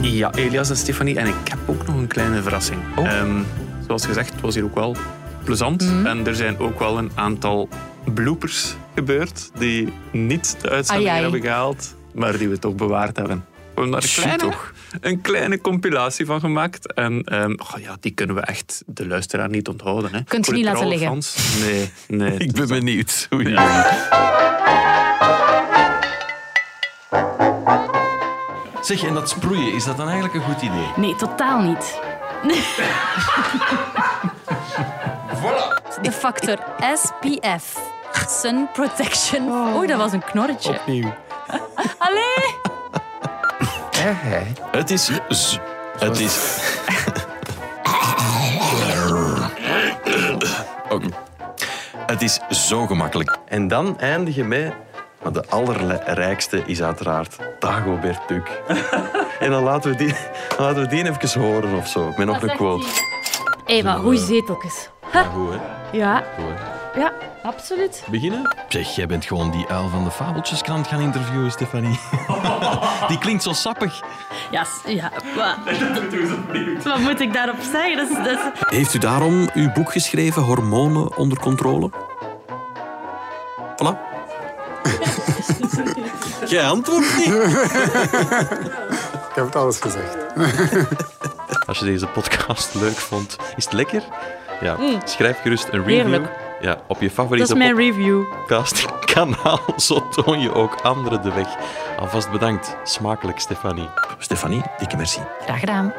[0.03, 1.16] Ja, Elias en Stefanie.
[1.18, 2.80] En ik heb ook nog een kleine verrassing.
[2.96, 3.42] Ehm,
[3.86, 4.96] zoals gezegd, het was hier ook wel
[5.44, 5.82] plezant.
[5.82, 6.07] Mhm.
[6.07, 7.68] En er zijn ook wel een aantal
[8.14, 13.44] bloopers gebeurd die niet de uitzending hebben gehaald, maar die we toch bewaard hebben.
[13.74, 14.72] Hebben daar een kleine, toch?
[15.01, 16.93] Een kleine compilatie van gemaakt.
[16.93, 20.14] En ehm, oh ja, die kunnen we echt de luisteraar niet onthouden.
[20.14, 20.22] Hè.
[20.24, 21.09] Kunt je de niet laten liggen?
[21.09, 22.38] fans, Nee, nee.
[22.47, 23.28] Ik ben benieuwd.
[23.34, 23.55] Oei.
[28.80, 30.86] Zeg, en dat sproeien, is dat dan eigenlijk een goed idee?
[30.97, 31.99] Nee, totaal niet.
[36.03, 36.59] De factor
[36.95, 37.78] SPF.
[38.28, 39.49] Sun Protection.
[39.76, 40.70] Oei, dat was een knorretje.
[40.70, 41.14] Opnieuw.
[41.99, 42.49] Allee!
[44.70, 45.11] Het is...
[45.28, 45.59] z-
[45.98, 46.59] Het is...
[50.90, 51.07] Oké.
[52.07, 53.38] Het is zo gemakkelijk.
[53.48, 54.72] En dan eindig je met...
[55.22, 58.62] Maar de allerrijkste is uiteraard Dagobert Duck.
[59.40, 60.14] en dan laten we die,
[60.57, 62.12] dan laten we die even horen of zo.
[62.16, 62.86] Met nog een quote.
[63.66, 64.88] Hé, maar goeie zeteltjes.
[65.12, 65.59] Ja, goed, hè?
[65.98, 66.79] Ja, Goed, hè?
[66.95, 67.12] Ja,
[67.43, 68.03] absoluut.
[68.11, 68.57] Beginnen?
[68.68, 71.99] Zeg, jij bent gewoon die uil van de Fabeltjeskrant gaan interviewen, Stefanie.
[73.09, 74.01] die klinkt zo sappig.
[74.51, 75.11] Ja, ja.
[75.36, 75.57] Wat,
[76.93, 77.97] wat moet ik daarop zeggen?
[77.97, 78.76] Dat is, dat is...
[78.76, 81.91] Heeft u daarom uw boek geschreven, Hormonen onder controle?
[83.76, 84.09] Voilà.
[86.49, 87.26] Jij antwoordt niet.
[89.28, 90.16] Ik heb het alles gezegd.
[91.66, 94.03] Als je deze podcast leuk vond, is het lekker?
[94.61, 95.01] Ja, Mm.
[95.05, 95.95] schrijf gerust een review.
[95.95, 96.28] Heerlijk.
[96.61, 98.22] Ja, op je Dat favoriete is mijn review.
[98.30, 99.61] podcastkanaal.
[99.76, 101.48] Zo toon je ook anderen de weg.
[101.98, 102.76] Alvast bedankt.
[102.84, 103.88] Smakelijk, Stefanie.
[104.18, 105.20] Stefanie, dikke merci.
[105.44, 105.92] Graag gedaan.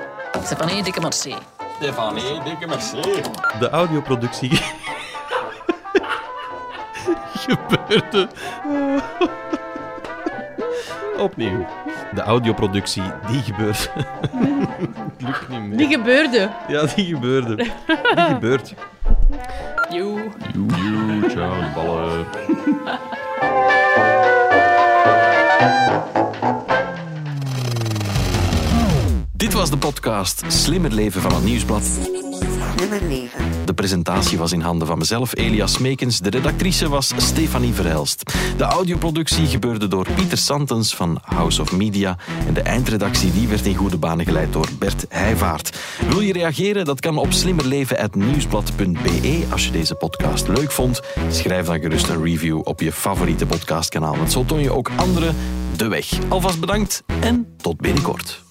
[0.44, 1.36] Stefanie, dikke merci.
[1.76, 3.02] Stefanie, dikke merci.
[3.60, 4.52] De audioproductie
[7.48, 8.28] gebeurde.
[11.18, 11.66] Opnieuw.
[12.14, 13.92] De audioproductie, die gebeurt.
[15.26, 15.78] Lukt niet meer.
[15.78, 16.50] Die gebeurde.
[16.68, 17.56] Ja, die gebeurde.
[17.56, 17.72] Die
[18.16, 18.74] gebeurt.
[19.92, 20.32] Joe.
[20.54, 22.26] Joe, ciao, ballen.
[29.34, 32.00] Dit was de podcast Slimmer Leven van het Nieuwsblad.
[32.90, 33.46] Leven.
[33.66, 36.20] De presentatie was in handen van mezelf, Elias Meekens.
[36.20, 38.34] De redactrice was Stefanie Verhelst.
[38.58, 42.18] De audioproductie gebeurde door Pieter Santens van House of Media.
[42.48, 45.80] En de eindredactie die werd in goede banen geleid door Bert Heijvaart.
[46.10, 46.86] Wil je reageren?
[46.86, 49.46] Dat kan op slimmerleven.nieuwsblad.be.
[49.52, 54.18] Als je deze podcast leuk vond, schrijf dan gerust een review op je favoriete podcastkanaal.
[54.18, 55.36] Want zo toon je ook anderen
[55.78, 56.10] de weg.
[56.30, 58.51] Alvast bedankt en tot binnenkort.